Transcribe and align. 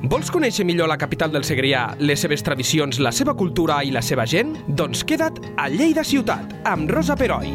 Vols 0.00 0.30
conèixer 0.32 0.64
millor 0.64 0.88
la 0.88 0.96
capital 0.96 1.28
del 1.28 1.44
Segrià, 1.44 1.90
les 2.00 2.22
seves 2.24 2.40
tradicions, 2.40 2.96
la 3.04 3.10
seva 3.12 3.34
cultura 3.36 3.82
i 3.84 3.90
la 3.92 4.00
seva 4.00 4.24
gent? 4.24 4.54
Doncs 4.64 5.02
queda't 5.04 5.42
a 5.60 5.66
Lleida 5.68 6.00
Ciutat, 6.08 6.54
amb 6.64 6.88
Rosa 6.88 7.18
Peroi. 7.20 7.52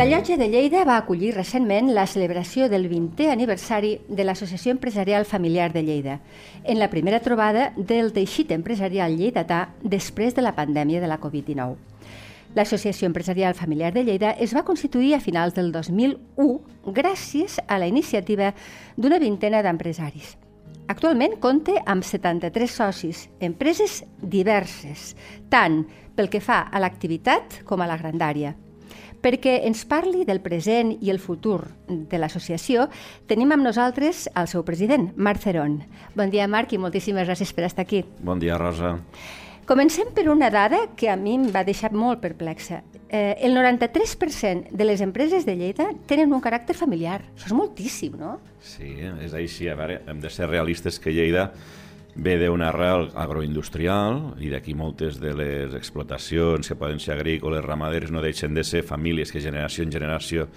La 0.00 0.06
llotja 0.08 0.38
de 0.40 0.48
Lleida 0.48 0.86
va 0.88 0.96
acollir 0.96 1.34
recentment 1.36 1.92
la 1.92 2.06
celebració 2.08 2.70
del 2.72 2.88
20è 2.88 3.28
aniversari 3.34 3.98
de 4.08 4.24
l'Associació 4.24 4.72
Empresarial 4.72 5.28
Familiar 5.28 5.68
de 5.74 5.84
Lleida, 5.84 6.16
en 6.64 6.80
la 6.80 6.88
primera 6.88 7.20
trobada 7.20 7.74
del 7.76 8.14
teixit 8.16 8.56
empresarial 8.56 9.20
lleidatà 9.20 9.66
després 9.82 10.32
de 10.32 10.48
la 10.48 10.56
pandèmia 10.56 11.04
de 11.04 11.12
la 11.12 11.20
Covid-19. 11.20 11.89
L'Associació 12.54 13.06
Empresarial 13.06 13.54
Familiar 13.54 13.92
de 13.94 14.02
Lleida 14.02 14.32
es 14.42 14.52
va 14.56 14.64
constituir 14.66 15.14
a 15.14 15.20
finals 15.22 15.54
del 15.54 15.70
2001 15.70 16.92
gràcies 16.96 17.60
a 17.68 17.78
la 17.78 17.86
iniciativa 17.86 18.50
d'una 18.96 19.20
vintena 19.22 19.60
d'empresaris. 19.62 20.34
Actualment 20.90 21.36
compta 21.38 21.76
amb 21.86 22.02
73 22.02 22.72
socis, 22.74 23.28
empreses 23.38 24.00
diverses, 24.18 25.14
tant 25.48 25.84
pel 26.18 26.26
que 26.32 26.40
fa 26.42 26.64
a 26.66 26.80
l'activitat 26.82 27.60
com 27.68 27.84
a 27.84 27.86
la 27.86 27.98
grandària. 28.00 28.56
Perquè 29.22 29.60
ens 29.68 29.84
parli 29.86 30.24
del 30.26 30.40
present 30.42 30.90
i 30.98 31.12
el 31.12 31.20
futur 31.22 31.60
de 31.86 32.18
l'associació, 32.18 32.88
tenim 33.30 33.52
amb 33.54 33.62
nosaltres 33.62 34.24
el 34.34 34.48
seu 34.50 34.64
president, 34.66 35.12
Marc 35.14 35.44
Cerón. 35.44 35.84
Bon 36.16 36.32
dia, 36.32 36.48
Marc, 36.48 36.72
i 36.72 36.82
moltíssimes 36.82 37.28
gràcies 37.28 37.54
per 37.54 37.68
estar 37.68 37.86
aquí. 37.86 38.02
Bon 38.24 38.42
dia, 38.42 38.58
Rosa. 38.58 38.96
Comencem 39.70 40.08
per 40.10 40.24
una 40.28 40.48
dada 40.50 40.80
que 40.98 41.06
a 41.06 41.14
mi 41.14 41.36
em 41.38 41.44
va 41.54 41.60
deixar 41.62 41.92
molt 41.94 42.18
perplexa. 42.18 42.80
Eh, 43.06 43.36
el 43.46 43.54
93% 43.54 44.72
de 44.74 44.86
les 44.88 44.98
empreses 45.04 45.44
de 45.46 45.54
Lleida 45.54 45.92
tenen 46.10 46.34
un 46.34 46.42
caràcter 46.42 46.74
familiar. 46.74 47.20
Això 47.36 47.52
és 47.52 47.54
moltíssim, 47.54 48.16
no? 48.18 48.32
Sí, 48.58 48.96
és 48.98 49.36
així. 49.38 49.68
A 49.70 49.76
veure, 49.78 50.00
hem 50.10 50.18
de 50.18 50.32
ser 50.34 50.48
realistes 50.50 50.98
que 50.98 51.14
Lleida 51.14 51.52
ve 52.18 52.34
d'una 52.42 52.72
arrel 52.72 53.12
agroindustrial 53.14 54.42
i 54.42 54.50
d'aquí 54.50 54.74
moltes 54.74 55.20
de 55.22 55.36
les 55.38 55.78
explotacions 55.78 56.66
que 56.66 56.74
poden 56.74 56.98
ser 56.98 57.14
agrícoles, 57.14 57.62
ramaderes, 57.62 58.10
no 58.10 58.26
deixen 58.26 58.58
de 58.58 58.66
ser 58.66 58.82
famílies 58.82 59.30
que 59.30 59.38
generació 59.38 59.86
en 59.86 59.94
generació 59.94 60.48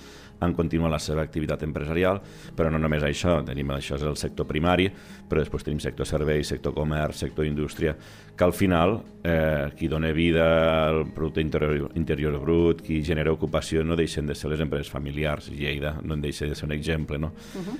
han 0.44 0.56
continuat 0.58 0.92
la 0.94 1.00
seva 1.02 1.24
activitat 1.24 1.64
empresarial, 1.66 2.22
però 2.56 2.72
no 2.72 2.82
només 2.82 3.04
això, 3.04 3.40
tenim 3.46 3.72
això 3.76 3.98
és 3.98 4.06
el 4.08 4.18
sector 4.20 4.48
primari, 4.50 4.90
però 5.30 5.42
després 5.42 5.66
tenim 5.66 5.80
sector 5.84 6.08
serveis, 6.08 6.52
sector 6.52 6.76
comerç, 6.76 7.24
sector 7.24 7.48
indústria, 7.48 7.96
que 8.36 8.44
al 8.44 8.54
final 8.54 9.00
eh, 9.24 9.72
qui 9.78 9.88
dona 9.88 10.12
vida 10.12 10.46
al 10.90 11.06
producte 11.14 11.42
interior, 11.42 11.92
interior 11.96 12.40
brut, 12.42 12.82
qui 12.86 13.02
genera 13.04 13.34
ocupació, 13.34 13.84
no 13.84 13.96
deixen 13.96 14.28
de 14.28 14.36
ser 14.36 14.52
les 14.52 14.62
empreses 14.62 14.92
familiars. 14.92 15.50
Lleida 15.50 15.98
no 16.02 16.18
en 16.18 16.22
deixa 16.22 16.46
de 16.46 16.56
ser 16.56 16.68
un 16.70 16.76
exemple, 16.76 17.18
no? 17.20 17.34
Uh 17.56 17.62
-huh. 17.62 17.78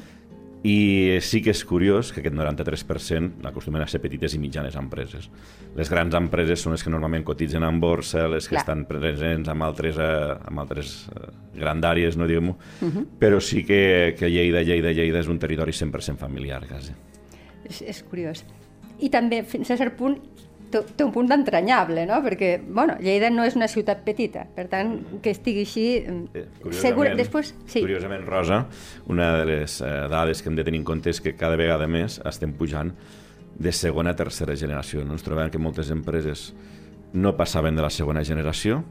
I 0.64 1.20
sí 1.20 1.42
que 1.44 1.52
és 1.52 1.62
curiós 1.68 2.14
que 2.16 2.22
aquest 2.22 2.36
93% 2.38 3.44
acostumen 3.50 3.84
a 3.84 3.88
ser 3.92 4.00
petites 4.00 4.32
i 4.32 4.40
mitjanes 4.40 4.78
empreses. 4.80 5.28
Les 5.76 5.90
grans 5.92 6.16
empreses 6.16 6.64
són 6.64 6.72
les 6.72 6.86
que 6.86 6.94
normalment 6.94 7.26
cotitzen 7.28 7.66
en 7.68 7.82
borsa, 7.84 8.30
les 8.32 8.48
que 8.48 8.56
Clar. 8.56 8.62
estan 8.64 8.86
presents 8.88 9.52
amb 9.52 9.68
altres, 9.68 10.00
eh, 10.00 10.38
amb 10.40 10.64
altres 10.64 10.94
eh, 11.12 11.28
grandàries, 11.60 12.16
no 12.16 12.30
diguem-ho, 12.32 12.56
uh 12.56 12.88
-huh. 12.88 13.06
però 13.20 13.42
sí 13.42 13.66
que, 13.66 14.16
que 14.18 14.30
Lleida, 14.30 14.64
Lleida, 14.64 14.94
Lleida 14.94 15.20
és 15.20 15.28
un 15.28 15.38
territori 15.38 15.74
100% 15.74 16.16
familiar, 16.16 16.66
quasi. 16.66 16.94
És, 17.66 17.82
és 17.82 18.04
curiós. 18.04 18.46
I 19.00 19.10
també, 19.10 19.44
fins 19.44 19.70
a 19.70 19.78
cert 19.78 19.98
punt, 19.98 20.22
té 20.82 21.06
un 21.06 21.12
punt 21.14 21.30
d'entranyable, 21.30 22.06
no? 22.10 22.20
Perquè, 22.26 22.56
bueno, 22.66 22.96
Lleida 23.04 23.30
no 23.30 23.46
és 23.48 23.58
una 23.60 23.70
ciutat 23.72 24.02
petita, 24.06 24.48
per 24.56 24.66
tant, 24.72 24.96
que 25.24 25.34
estigui 25.36 25.66
així... 25.68 25.86
Eh, 26.34 26.46
segur, 26.76 27.12
després, 27.18 27.54
sí. 27.68 27.84
Curiosament, 27.84 28.26
Rosa, 28.28 28.64
una 29.14 29.34
de 29.40 29.46
les 29.52 29.80
eh, 29.82 29.92
dades 30.12 30.42
que 30.42 30.50
hem 30.50 30.58
de 30.58 30.66
tenir 30.66 30.82
en 30.82 30.88
compte 30.88 31.14
és 31.14 31.22
que 31.22 31.36
cada 31.38 31.60
vegada 31.60 31.88
més 31.88 32.20
estem 32.26 32.56
pujant 32.58 32.94
de 33.54 33.72
segona 33.76 34.14
a 34.14 34.18
tercera 34.18 34.58
generació. 34.58 35.06
No 35.06 35.18
ens 35.18 35.26
trobem 35.26 35.52
que 35.54 35.62
moltes 35.62 35.94
empreses 35.94 36.52
no 37.14 37.36
passaven 37.38 37.78
de 37.78 37.86
la 37.86 37.94
segona 37.94 38.24
generació, 38.26 38.82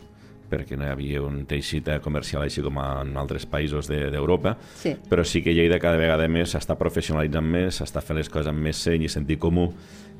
perquè 0.53 0.77
no 0.77 0.87
hi 0.87 0.93
havia 0.93 1.25
un 1.25 1.43
teixit 1.49 1.89
comercial 2.05 2.45
així 2.45 2.65
com 2.65 2.79
en 2.83 3.17
altres 3.17 3.49
països 3.49 3.89
d'Europa, 3.89 4.55
de, 4.59 4.71
sí. 4.85 4.95
però 5.09 5.25
sí 5.25 5.43
que 5.43 5.57
Lleida 5.57 5.81
cada 5.83 6.01
vegada 6.01 6.29
més 6.29 6.53
s'està 6.53 6.77
professionalitzant 6.79 7.49
més, 7.57 7.81
s'està 7.81 8.05
fent 8.05 8.21
les 8.21 8.31
coses 8.33 8.53
amb 8.53 8.61
més 8.63 8.85
seny 8.85 9.09
i 9.09 9.13
sentit 9.13 9.41
comú, 9.43 9.71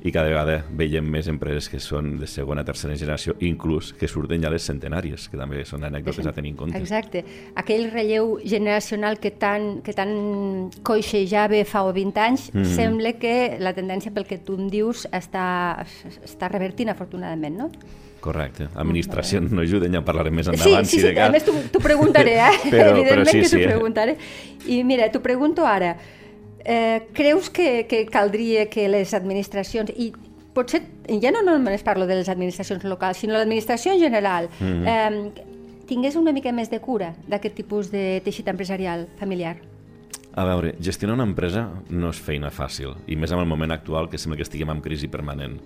i 0.03 0.11
cada 0.11 0.27
vegada 0.27 0.57
veiem 0.75 1.05
més 1.07 1.29
empreses 1.31 1.69
que 1.71 1.79
són 1.79 2.17
de 2.19 2.27
segona, 2.27 2.65
tercera 2.67 2.95
generació, 2.99 3.37
inclús 3.47 3.93
que 3.95 4.09
surten 4.11 4.43
ja 4.43 4.51
les 4.51 4.65
centenàries, 4.67 5.29
que 5.31 5.39
també 5.39 5.63
són 5.67 5.85
anècdotes 5.87 6.27
a 6.27 6.33
tenir 6.35 6.51
en 6.51 6.57
compte. 6.59 6.81
Exacte. 6.83 7.23
Aquell 7.55 7.87
relleu 7.93 8.35
generacional 8.43 9.21
que 9.23 9.31
tan, 9.31 9.79
que 9.85 9.95
tan 9.95 10.11
coixejava 10.83 11.63
fa 11.63 11.85
20 11.87 12.19
anys, 12.19 12.49
mm 12.51 12.59
-hmm. 12.59 12.75
sembla 12.75 13.13
que 13.13 13.57
la 13.59 13.73
tendència 13.73 14.11
pel 14.11 14.25
que 14.25 14.37
tu 14.39 14.59
em 14.59 14.67
dius 14.69 15.07
està, 15.11 15.85
està 16.25 16.51
revertint 16.51 16.89
afortunadament, 16.89 17.57
no? 17.57 17.71
Correcte. 18.23 18.69
Administracions 18.79 19.51
no 19.51 19.65
ajuden, 19.65 19.91
ja 19.91 19.99
en 19.99 20.05
parlarem 20.07 20.37
més 20.39 20.47
endavant. 20.47 20.85
Sí, 20.87 20.95
sí, 20.95 21.01
sí, 21.01 21.07
si 21.09 21.11
de 21.11 21.21
a 21.21 21.29
més 21.33 21.43
t'ho 21.43 21.81
preguntaré, 21.83 22.37
eh? 22.39 22.51
però, 22.71 22.93
Evidentment 22.93 23.25
però 23.25 23.25
sí, 23.27 23.41
que 23.41 23.49
t'ho 23.49 23.57
sí, 23.57 23.65
preguntaré. 23.67 24.13
I 24.71 24.77
mira, 24.87 25.09
t'ho 25.11 25.19
pregunto 25.25 25.65
ara. 25.67 25.97
Eh, 26.63 27.09
creus 27.11 27.49
que, 27.51 27.83
que 27.89 28.05
caldria 28.07 28.69
que 28.71 28.87
les 28.87 29.11
administracions, 29.17 29.91
i 29.99 30.13
potser 30.55 30.85
ja 31.19 31.33
no 31.35 31.43
només 31.43 31.83
parlo 31.83 32.07
de 32.07 32.21
les 32.21 32.31
administracions 32.31 32.87
locals, 32.87 33.19
sinó 33.19 33.35
l'administració 33.35 33.91
en 33.91 33.99
general, 33.99 34.47
mm 34.55 34.71
-hmm. 34.71 34.87
eh, 34.87 35.43
tingués 35.91 36.15
una 36.15 36.31
mica 36.31 36.55
més 36.55 36.71
de 36.71 36.79
cura 36.79 37.13
d'aquest 37.27 37.55
tipus 37.55 37.91
de 37.91 38.21
teixit 38.23 38.47
empresarial 38.47 39.07
familiar? 39.19 39.57
A 40.33 40.43
veure, 40.49 40.71
gestionar 40.81 41.13
una 41.13 41.27
empresa 41.29 41.67
no 41.93 42.09
és 42.09 42.17
feina 42.17 42.49
fàcil, 42.49 42.95
i 43.05 43.13
més 43.13 43.29
en 43.29 43.37
el 43.37 43.45
moment 43.45 43.69
actual 43.69 44.07
que 44.09 44.17
sembla 44.17 44.39
que 44.39 44.45
estiguem 44.47 44.71
en 44.73 44.79
crisi 44.81 45.05
permanent. 45.05 45.59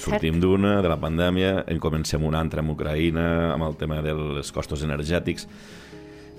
Sortim 0.00 0.38
d'una, 0.40 0.78
de 0.80 0.88
la 0.88 0.96
pandèmia, 0.96 1.66
en 1.68 1.80
comencem 1.82 2.24
una 2.24 2.40
altra 2.40 2.64
amb 2.64 2.72
Ucraïna, 2.72 3.26
amb 3.52 3.66
el 3.66 3.76
tema 3.76 3.98
dels 4.00 4.48
costos 4.56 4.80
energètics, 4.86 5.44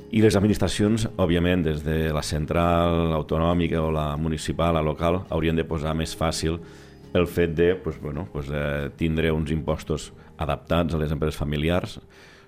i 0.10 0.24
les 0.24 0.34
administracions, 0.38 1.06
òbviament, 1.22 1.62
des 1.68 1.84
de 1.86 2.00
la 2.16 2.24
central 2.26 3.14
autonòmica 3.14 3.84
o 3.84 3.94
la 3.94 4.08
municipal, 4.18 4.74
la 4.74 4.82
local, 4.82 5.20
haurien 5.30 5.58
de 5.58 5.68
posar 5.70 5.94
més 5.94 6.18
fàcil 6.18 6.58
el 7.14 7.30
fet 7.30 7.54
de 7.54 7.76
pues, 7.76 8.02
bueno, 8.02 8.26
pues, 8.34 8.50
eh, 8.50 8.90
tindre 8.98 9.30
uns 9.32 9.54
impostos 9.54 10.10
adaptats 10.42 10.96
a 10.96 11.04
les 11.04 11.14
empreses 11.14 11.38
familiars. 11.38 12.00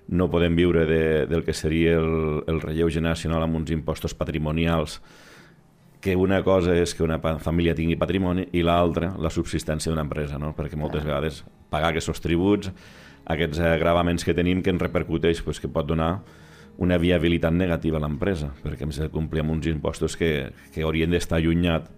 No 0.08 0.26
podem 0.32 0.58
viure 0.58 0.82
de, 0.88 1.00
del 1.30 1.46
que 1.46 1.54
seria 1.54 1.94
el, 2.02 2.42
el 2.50 2.60
relleu 2.60 2.90
generacional 2.90 3.46
amb 3.46 3.62
uns 3.62 3.70
impostos 3.70 4.18
patrimonials 4.18 4.98
que 6.00 6.14
una 6.16 6.42
cosa 6.46 6.76
és 6.78 6.94
que 6.94 7.02
una 7.02 7.18
família 7.42 7.74
tingui 7.74 7.98
patrimoni 7.98 8.46
i 8.54 8.62
l'altra 8.62 9.12
la 9.18 9.30
subsistència 9.34 9.90
d'una 9.90 10.06
empresa, 10.06 10.38
no? 10.38 10.54
perquè 10.56 10.78
moltes 10.78 11.04
vegades 11.04 11.42
pagar 11.70 11.90
aquests 11.90 12.22
tributs, 12.22 12.70
aquests 13.28 13.60
gravaments 13.80 14.24
que 14.24 14.34
tenim 14.34 14.62
que 14.62 14.70
ens 14.70 14.82
repercuteix, 14.82 15.42
pues, 15.42 15.60
que 15.60 15.68
pot 15.68 15.86
donar 15.86 16.20
una 16.78 16.96
viabilitat 16.98 17.52
negativa 17.52 17.98
a 17.98 18.04
l'empresa, 18.04 18.52
perquè 18.62 18.86
hem 18.86 18.94
de 18.94 19.08
complir 19.10 19.42
amb 19.42 19.56
uns 19.56 19.66
impostos 19.66 20.14
que, 20.16 20.52
que 20.72 20.84
haurien 20.86 21.10
d'estar 21.10 21.40
allunyat 21.40 21.90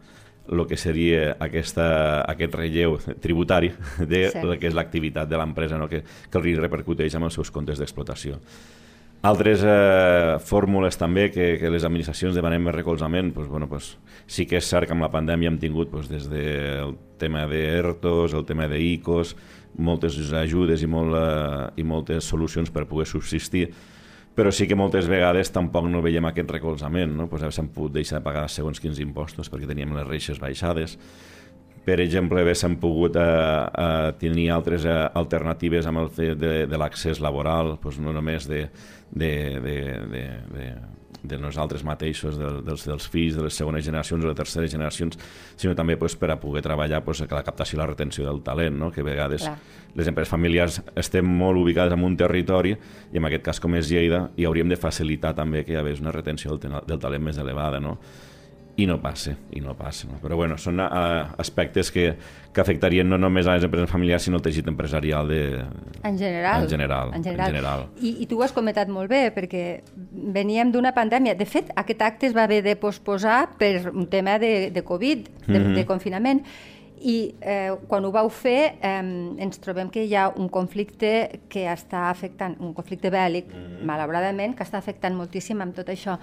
el 0.51 0.65
que 0.67 0.77
seria 0.81 1.37
aquesta, 1.39 1.87
aquest 2.25 2.55
relleu 2.57 2.97
tributari 3.23 3.71
de 4.01 4.25
sí. 4.33 4.45
que 4.59 4.71
és 4.71 4.75
l'activitat 4.75 5.29
de 5.29 5.39
l'empresa, 5.39 5.79
no? 5.79 5.89
que, 5.89 6.03
que 6.03 6.41
els 6.41 6.59
repercuteix 6.59 7.15
amb 7.15 7.29
els 7.29 7.37
seus 7.37 7.53
comptes 7.55 7.79
d'explotació. 7.79 8.41
Altres 9.21 9.61
eh, 9.61 10.39
fórmules 10.49 10.97
també 10.97 11.27
que, 11.29 11.59
que 11.61 11.69
les 11.69 11.85
administracions 11.85 12.33
demanem 12.33 12.63
més 12.65 12.73
recolzament, 12.73 13.35
pues, 13.37 13.51
bueno, 13.53 13.67
pues, 13.69 13.99
sí 14.25 14.47
que 14.49 14.57
és 14.57 14.65
cert 14.65 14.89
que 14.89 14.95
amb 14.97 15.05
la 15.05 15.11
pandèmia 15.13 15.51
hem 15.53 15.59
tingut 15.61 15.91
pues, 15.93 16.09
des 16.09 16.25
del 16.31 16.95
tema 17.21 17.43
d'ERTOs, 17.51 18.33
el 18.33 18.47
tema 18.49 18.65
d'ICOs, 18.71 19.35
moltes 19.77 20.17
ajudes 20.33 20.81
i, 20.81 20.89
molt, 20.89 21.19
eh, 21.21 21.67
i 21.83 21.85
moltes 21.85 22.31
solucions 22.33 22.73
per 22.73 22.87
poder 22.89 23.11
subsistir, 23.11 23.67
però 24.33 24.49
sí 24.49 24.65
que 24.65 24.79
moltes 24.79 25.11
vegades 25.11 25.53
tampoc 25.53 25.85
no 25.91 26.01
veiem 26.01 26.31
aquest 26.31 26.57
recolzament, 26.57 27.13
no? 27.13 27.29
pues 27.29 27.45
s'han 27.53 27.69
pogut 27.75 27.99
deixar 27.99 28.23
de 28.23 28.25
pagar 28.25 28.47
segons 28.49 28.81
quins 28.81 29.03
impostos 29.05 29.53
perquè 29.53 29.69
teníem 29.69 29.93
les 29.99 30.09
reixes 30.09 30.41
baixades, 30.41 30.97
per 31.85 31.97
exemple, 32.01 32.43
s'han 32.55 32.77
pogut 32.81 33.17
eh, 33.17 33.21
eh, 33.25 34.13
tenir 34.21 34.51
altres 34.53 34.85
eh, 34.85 34.97
alternatives 35.17 35.89
amb 35.89 36.03
el 36.03 36.11
fet 36.13 36.37
de, 36.39 36.53
de 36.69 36.81
l'accés 36.81 37.23
laboral, 37.25 37.79
pues 37.81 37.99
no 37.99 38.13
només 38.13 38.49
de, 38.49 38.67
de, 39.11 39.61
de, 39.61 39.77
de, 40.11 40.25
de, 40.55 40.67
de 41.23 41.39
nosaltres 41.39 41.83
mateixos, 41.85 42.39
de, 42.39 42.51
dels, 42.65 42.87
dels 42.89 43.09
fills 43.11 43.37
de 43.37 43.45
les 43.45 43.57
segones 43.57 43.85
generacions 43.85 44.25
o 44.25 44.31
de 44.31 44.37
terceres 44.39 44.73
generacions, 44.73 45.19
sinó 45.61 45.75
també 45.77 45.97
pues, 46.01 46.17
per 46.17 46.31
a 46.33 46.39
poder 46.41 46.63
treballar 46.65 47.03
pues, 47.05 47.21
la 47.27 47.45
captació 47.47 47.77
i 47.77 47.83
la 47.83 47.91
retenció 47.91 48.27
del 48.29 48.43
talent, 48.47 48.79
no? 48.79 48.91
que 48.95 49.05
a 49.05 49.07
vegades 49.07 49.45
Clar. 49.45 49.59
les 49.99 50.11
empreses 50.11 50.33
familiars 50.33 50.81
estem 50.95 51.27
molt 51.27 51.61
ubicades 51.61 51.97
en 51.97 52.07
un 52.07 52.17
territori 52.17 52.75
i 52.75 53.21
en 53.21 53.29
aquest 53.29 53.47
cas 53.51 53.61
com 53.61 53.77
és 53.77 53.91
Lleida 53.91 54.29
i 54.37 54.49
hauríem 54.49 54.71
de 54.71 54.81
facilitar 54.81 55.35
també 55.37 55.65
que 55.65 55.75
hi 55.75 55.81
hagués 55.81 56.01
una 56.01 56.15
retenció 56.15 56.57
del, 56.57 56.81
del 56.87 57.03
talent 57.03 57.27
més 57.29 57.41
elevada. 57.43 57.83
No? 57.83 57.99
I 58.81 58.87
no 58.89 58.97
passa, 59.03 59.35
i 59.53 59.61
no 59.61 59.75
passa. 59.77 60.09
No? 60.09 60.19
Però 60.23 60.39
bueno, 60.39 60.57
són 60.61 60.81
uh, 60.81 61.35
aspectes 61.43 61.91
que, 61.93 62.07
que 62.55 62.63
afectarien 62.63 63.09
no 63.09 63.19
només 63.21 63.49
a 63.49 63.59
les 63.59 63.67
empreses 63.67 63.91
familiars, 63.91 64.25
sinó 64.25 64.41
al 64.41 64.45
teixit 64.47 64.69
empresarial 64.73 65.29
de... 65.29 65.43
En 66.07 66.19
general. 66.19 66.65
En 66.65 66.73
general. 66.73 67.13
En 67.15 67.25
general. 67.27 67.47
En 67.47 67.55
general. 67.55 67.87
I, 68.01 68.15
I 68.25 68.29
tu 68.31 68.41
ho 68.41 68.45
has 68.47 68.57
comentat 68.57 68.91
molt 68.93 69.13
bé, 69.13 69.27
perquè 69.37 69.65
veníem 70.35 70.73
d'una 70.73 70.95
pandèmia. 70.97 71.37
De 71.37 71.49
fet, 71.49 71.73
aquest 71.81 72.05
acte 72.07 72.31
es 72.31 72.37
va 72.37 72.47
haver 72.49 72.63
de 72.65 72.77
posposar 72.81 73.43
per 73.61 73.91
un 73.93 74.09
tema 74.13 74.39
de, 74.41 74.71
de 74.73 74.85
Covid, 74.85 75.29
de, 75.47 75.59
mm 75.59 75.65
-hmm. 75.65 75.75
de 75.75 75.87
confinament, 75.87 76.45
i 77.01 77.35
eh, 77.41 77.73
quan 77.89 78.05
ho 78.05 78.11
vau 78.13 78.29
fer 78.29 78.77
eh, 78.77 79.03
ens 79.41 79.59
trobem 79.59 79.89
que 79.89 80.05
hi 80.05 80.15
ha 80.15 80.29
un 80.37 80.49
conflicte 80.49 81.41
que 81.49 81.65
està 81.73 82.11
afectant, 82.11 82.57
un 82.61 82.75
conflicte 82.75 83.11
bèl·lic, 83.11 83.47
mm 83.49 83.61
-hmm. 83.61 83.85
malauradament, 83.85 84.57
que 84.57 84.65
està 84.65 84.79
afectant 84.79 85.15
moltíssim 85.15 85.61
amb 85.61 85.75
tot 85.75 85.89
això. 85.89 86.19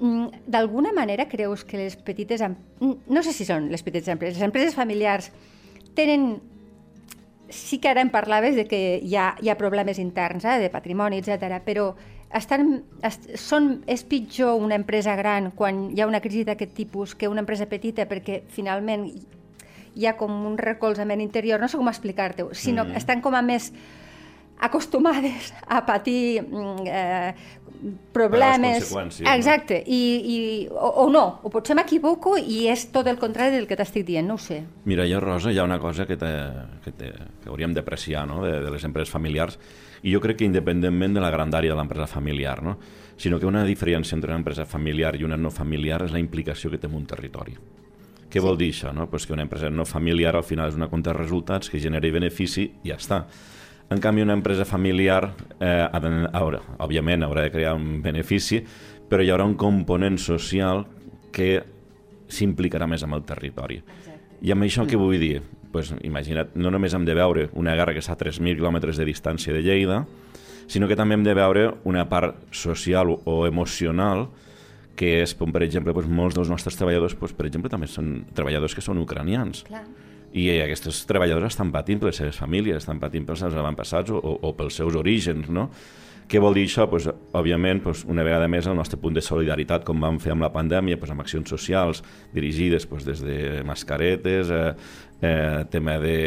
Mm, 0.00 0.44
d'alguna 0.46 0.92
manera 0.92 1.28
creus 1.28 1.64
que 1.64 1.78
les 1.78 1.96
petites... 1.96 2.42
No 2.80 3.22
sé 3.22 3.32
si 3.34 3.46
són 3.48 3.70
les 3.72 3.82
petites 3.82 4.10
empreses, 4.12 4.38
les 4.38 4.46
empreses 4.46 4.76
familiars 4.78 5.32
tenen... 5.98 6.38
Sí 7.48 7.78
que 7.80 7.88
ara 7.88 8.02
em 8.04 8.10
parlaves 8.12 8.58
de 8.58 8.66
que 8.68 9.00
hi 9.00 9.14
ha, 9.16 9.32
hi 9.40 9.48
ha 9.48 9.56
problemes 9.56 9.98
interns, 9.98 10.44
eh, 10.44 10.58
de 10.60 10.68
patrimoni, 10.68 11.22
etc. 11.22 11.62
però 11.64 11.94
estan, 12.36 12.82
est, 13.02 13.30
són, 13.40 13.70
és 13.88 14.04
pitjor 14.04 14.60
una 14.60 14.76
empresa 14.76 15.14
gran 15.16 15.50
quan 15.56 15.86
hi 15.94 16.02
ha 16.02 16.08
una 16.10 16.20
crisi 16.20 16.44
d'aquest 16.44 16.74
tipus 16.76 17.14
que 17.16 17.30
una 17.32 17.40
empresa 17.40 17.66
petita 17.70 18.04
perquè 18.08 18.42
finalment 18.52 19.06
hi 19.08 20.06
ha 20.06 20.14
com 20.18 20.34
un 20.46 20.58
recolzament 20.60 21.22
interior, 21.24 21.60
no 21.60 21.68
sé 21.72 21.80
com 21.80 21.88
explicar-te-ho, 21.88 22.52
sinó 22.52 22.84
mm. 22.84 23.00
estan 23.00 23.24
com 23.24 23.34
a 23.34 23.42
més 23.42 23.72
acostumades 24.60 25.52
a 25.66 25.84
patir 25.86 26.42
mm, 26.42 26.86
eh, 26.86 27.34
problemes... 28.12 28.92
Exacte, 29.20 29.82
i, 29.86 30.00
i, 30.24 30.68
o, 30.70 31.04
o 31.04 31.08
no, 31.10 31.40
o 31.42 31.50
potser 31.52 31.76
m'equivoco 31.78 32.36
i 32.38 32.66
és 32.70 32.88
tot 32.94 33.06
el 33.10 33.18
contrari 33.20 33.54
del 33.54 33.68
que 33.70 33.78
t'estic 33.78 34.06
dient, 34.08 34.26
no 34.26 34.38
ho 34.38 34.42
sé. 34.42 34.62
Mira, 34.88 35.06
jo, 35.08 35.20
Rosa, 35.22 35.52
hi 35.52 35.58
ha 35.58 35.66
una 35.66 35.78
cosa 35.78 36.06
que, 36.06 36.16
te, 36.18 36.32
que, 36.84 36.92
te, 36.92 37.12
que 37.42 37.52
hauríem 37.52 37.76
d'apreciar 37.76 38.26
no? 38.26 38.42
de, 38.44 38.58
de 38.64 38.72
les 38.74 38.86
empreses 38.88 39.12
familiars 39.12 39.58
i 40.02 40.14
jo 40.14 40.22
crec 40.22 40.40
que 40.40 40.48
independentment 40.48 41.18
de 41.18 41.22
la 41.22 41.30
grandària 41.34 41.74
de 41.74 41.78
l'empresa 41.78 42.08
familiar, 42.10 42.62
no? 42.62 42.78
sinó 43.18 43.38
que 43.38 43.46
una 43.46 43.64
diferència 43.66 44.14
entre 44.14 44.30
una 44.30 44.42
empresa 44.42 44.66
familiar 44.66 45.16
i 45.18 45.26
una 45.26 45.38
no 45.38 45.50
familiar 45.50 46.04
és 46.06 46.14
la 46.14 46.22
implicació 46.22 46.70
que 46.70 46.78
té 46.78 46.86
en 46.90 46.98
un 46.98 47.06
territori. 47.06 47.56
Què 48.28 48.38
sí. 48.38 48.44
vol 48.44 48.58
dir 48.60 48.68
això? 48.74 48.92
No? 48.94 49.08
Pues 49.10 49.26
que 49.26 49.32
una 49.34 49.46
empresa 49.46 49.70
no 49.70 49.86
familiar 49.88 50.36
al 50.36 50.44
final 50.46 50.68
és 50.70 50.76
una 50.78 50.90
compte 50.90 51.10
de 51.10 51.16
resultats 51.16 51.70
que 51.70 51.80
genera 51.80 52.12
benefici 52.12 52.68
i 52.84 52.92
ja 52.92 52.98
està 52.98 53.22
en 53.90 54.00
canvi, 54.00 54.22
una 54.22 54.34
empresa 54.34 54.64
familiar, 54.64 55.32
eh, 55.60 55.88
haurà, 55.92 56.60
òbviament, 56.78 57.24
haurà 57.24 57.46
de 57.46 57.52
crear 57.52 57.74
un 57.74 58.02
benefici, 58.02 58.60
però 59.08 59.24
hi 59.24 59.30
haurà 59.32 59.46
un 59.48 59.56
component 59.56 60.18
social 60.20 60.84
que 61.32 61.62
s'implicarà 62.28 62.86
més 62.86 63.02
amb 63.04 63.16
el 63.16 63.24
territori. 63.24 63.78
Exacte. 63.80 64.42
I 64.44 64.52
amb 64.52 64.66
això 64.66 64.84
què 64.86 64.98
vull 65.00 65.18
dir? 65.18 65.40
Pues, 65.72 65.94
imagina't, 66.04 66.54
no 66.56 66.70
només 66.70 66.94
hem 66.94 67.04
de 67.04 67.14
veure 67.16 67.48
una 67.56 67.74
guerra 67.76 67.94
que 67.96 68.02
està 68.04 68.12
a 68.12 68.20
3.000 68.20 68.56
quilòmetres 68.56 69.00
de 69.00 69.06
distància 69.08 69.52
de 69.52 69.62
Lleida, 69.64 70.02
sinó 70.68 70.88
que 70.88 70.96
també 70.96 71.16
hem 71.16 71.24
de 71.24 71.34
veure 71.34 71.70
una 71.88 72.04
part 72.08 72.36
social 72.52 73.14
o 73.24 73.46
emocional 73.46 74.28
que 74.98 75.22
és, 75.22 75.32
per 75.32 75.62
exemple, 75.62 75.94
doncs, 75.94 76.10
molts 76.10 76.34
dels 76.34 76.50
nostres 76.50 76.76
treballadors, 76.76 77.14
doncs, 77.16 77.32
per 77.32 77.46
exemple, 77.46 77.70
també 77.70 77.86
són 77.86 78.26
treballadors 78.34 78.74
que 78.74 78.84
són 78.84 78.98
ucranians. 78.98 79.62
Clar 79.68 79.84
i 80.36 80.48
aquests 80.60 81.06
treballadors 81.08 81.54
estan 81.54 81.72
patint 81.72 82.00
per 82.00 82.10
les 82.10 82.20
seves 82.20 82.36
famílies, 82.40 82.82
estan 82.82 83.00
patint 83.00 83.24
pels 83.28 83.40
seus 83.44 83.56
avantpassats 83.56 84.12
o, 84.12 84.18
o 84.20 84.52
pels 84.56 84.76
seus 84.80 84.98
orígens, 84.98 85.48
no? 85.48 85.68
Què 86.28 86.40
vol 86.44 86.52
dir 86.58 86.66
això? 86.68 86.84
Pues, 86.90 87.06
òbviament, 87.08 87.80
pues, 87.80 88.02
una 88.04 88.24
vegada 88.26 88.50
més, 88.52 88.66
el 88.68 88.76
nostre 88.76 88.98
punt 89.00 89.14
de 89.16 89.22
solidaritat, 89.24 89.86
com 89.88 90.02
vam 90.04 90.18
fer 90.20 90.34
amb 90.34 90.44
la 90.44 90.50
pandèmia, 90.52 90.98
pues, 91.00 91.12
amb 91.14 91.24
accions 91.24 91.48
socials 91.48 92.02
dirigides 92.34 92.84
pues, 92.86 93.06
des 93.08 93.22
de 93.24 93.62
mascaretes, 93.64 94.52
eh, 94.52 94.74
eh, 95.22 95.64
tema 95.72 95.96
de 96.02 96.18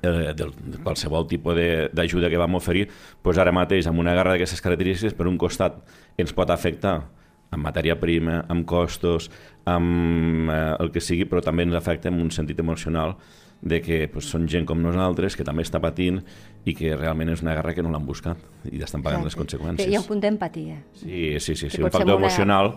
eh, 0.00 0.32
de, 0.32 0.48
de 0.48 0.80
qualsevol 0.80 1.28
tipus 1.28 1.60
d'ajuda 1.92 2.30
que 2.32 2.40
vam 2.40 2.56
oferir, 2.56 2.86
pues 3.20 3.36
ara 3.36 3.52
mateix, 3.52 3.90
amb 3.90 4.00
una 4.00 4.14
guerra 4.16 4.32
d'aquestes 4.32 4.64
característiques, 4.64 5.16
per 5.18 5.28
un 5.28 5.36
costat 5.36 5.82
ens 6.16 6.32
pot 6.32 6.48
afectar 6.48 7.02
amb 7.50 7.64
matèria 7.64 7.96
prima, 8.00 8.42
amb 8.48 8.66
costos, 8.68 9.30
amb 9.68 10.50
eh, 10.52 10.62
el 10.78 10.92
que 10.94 11.02
sigui, 11.04 11.28
però 11.28 11.42
també 11.44 11.66
ens 11.66 11.76
afecta 11.78 12.12
en 12.12 12.20
un 12.20 12.30
sentit 12.34 12.60
emocional 12.60 13.16
de 13.60 13.80
que 13.82 14.04
pues, 14.12 14.28
són 14.30 14.46
gent 14.46 14.68
com 14.68 14.78
nosaltres 14.78 15.34
que 15.34 15.42
també 15.46 15.64
està 15.66 15.80
patint 15.82 16.20
i 16.68 16.76
que 16.78 16.92
realment 16.94 17.32
és 17.32 17.42
una 17.42 17.56
guerra 17.56 17.74
que 17.74 17.82
no 17.82 17.90
l'han 17.90 18.06
buscat 18.06 18.38
i 18.70 18.78
estan 18.84 19.02
pagant 19.02 19.24
Exacte. 19.24 19.32
les 19.32 19.38
conseqüències. 19.40 19.90
Hi 19.90 19.98
ha 19.98 20.04
un 20.04 20.06
punt 20.06 20.22
d'empatia. 20.22 20.78
Sí, 21.00 21.34
sí, 21.40 21.56
sí, 21.56 21.66
sí 21.66 21.82
un 21.82 21.90
factor 21.90 22.14
una... 22.14 22.20
emocional 22.22 22.76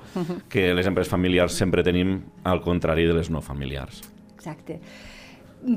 que 0.49 0.71
les 0.73 0.89
empreses 0.89 1.11
familiars 1.11 1.53
sempre 1.53 1.85
tenim 1.85 2.17
al 2.43 2.63
contrari 2.65 3.05
de 3.05 3.19
les 3.19 3.29
no 3.29 3.43
familiars. 3.45 4.01
Exacte 4.33 4.81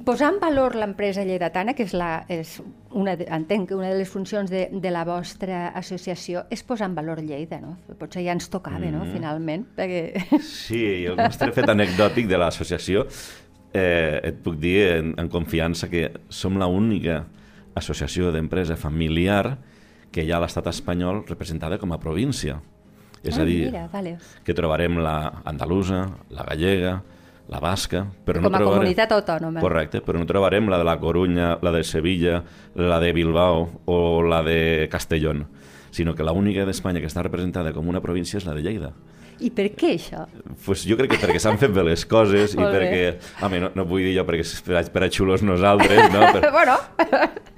posar 0.04 0.32
en 0.32 0.40
valor 0.40 0.74
l'empresa 0.78 1.24
lleidatana, 1.26 1.74
que 1.76 1.84
és, 1.84 1.94
la, 1.96 2.24
és 2.32 2.56
una 2.94 3.14
entenc 3.14 3.68
que 3.70 3.76
una 3.76 3.90
de 3.92 3.98
les 4.00 4.10
funcions 4.10 4.50
de, 4.50 4.66
de 4.72 4.92
la 4.92 5.04
vostra 5.08 5.68
associació 5.76 6.44
és 6.54 6.64
posar 6.66 6.88
en 6.90 6.96
valor 6.96 7.22
Lleida, 7.24 7.60
no? 7.62 7.76
Potser 8.00 8.24
ja 8.24 8.34
ens 8.36 8.48
tocava, 8.52 8.82
mm. 8.82 8.92
no?, 8.94 9.06
finalment, 9.12 9.66
perquè... 9.76 10.40
Sí, 10.40 10.82
el 11.10 11.18
nostre 11.20 11.52
fet 11.56 11.70
anecdòtic 11.70 12.28
de 12.30 12.40
l'associació, 12.40 13.06
eh, 13.74 14.20
et 14.30 14.40
puc 14.44 14.58
dir 14.62 14.76
en, 14.94 15.14
en 15.20 15.30
confiança 15.32 15.90
que 15.92 16.08
som 16.32 16.58
la 16.60 16.70
única 16.70 17.24
associació 17.74 18.30
d'empresa 18.32 18.78
familiar 18.78 19.58
que 20.14 20.22
hi 20.22 20.30
ha 20.30 20.38
a 20.38 20.44
l'estat 20.44 20.70
espanyol 20.70 21.24
representada 21.26 21.80
com 21.82 21.92
a 21.92 21.98
província. 21.98 22.60
És 23.24 23.38
ah, 23.38 23.42
a 23.42 23.48
dir, 23.48 23.64
mira, 23.72 23.88
vale. 23.92 24.18
que 24.44 24.54
trobarem 24.54 25.00
la 25.02 25.42
andalusa, 25.48 26.04
la 26.30 26.44
gallega, 26.46 27.00
la 27.48 27.60
basca... 27.60 28.06
Però 28.24 28.40
Com 28.40 28.48
no 28.48 28.56
a 28.56 28.60
trobarem... 28.60 28.80
comunitat 28.80 29.14
autònoma. 29.16 29.62
Correcte, 29.64 30.00
però 30.04 30.20
no 30.20 30.28
trobarem 30.28 30.68
la 30.72 30.78
de 30.80 30.86
la 30.88 30.98
Corunya, 31.00 31.54
la 31.62 31.72
de 31.74 31.82
Sevilla, 31.84 32.42
la 32.74 33.00
de 33.00 33.12
Bilbao 33.12 33.66
o 33.84 33.98
la 34.22 34.42
de 34.42 34.88
Castellón, 34.92 35.46
sinó 35.90 36.14
que 36.14 36.24
l'única 36.26 36.64
d'Espanya 36.64 37.02
que 37.02 37.10
està 37.10 37.22
representada 37.22 37.74
com 37.76 37.88
una 37.88 38.02
província 38.04 38.40
és 38.40 38.48
la 38.48 38.56
de 38.56 38.64
Lleida. 38.64 38.94
I 39.42 39.50
per 39.50 39.66
què 39.74 39.94
això? 39.96 40.24
Pues 40.64 40.84
jo 40.86 40.96
crec 40.98 41.10
que 41.14 41.18
perquè 41.18 41.40
s'han 41.42 41.58
fet 41.58 41.72
bé 41.74 41.82
les 41.86 42.04
coses 42.06 42.54
i 42.54 42.60
perquè... 42.74 43.02
Home, 43.42 43.60
no, 43.64 43.70
no 43.74 43.86
vull 43.88 44.04
dir 44.06 44.14
jo 44.16 44.24
perquè 44.28 44.46
per, 44.66 44.84
per 44.94 45.02
a 45.06 45.10
xulos 45.10 45.42
nosaltres, 45.42 46.06
no? 46.14 46.28
Per... 46.34 46.52
bueno, 46.54 46.76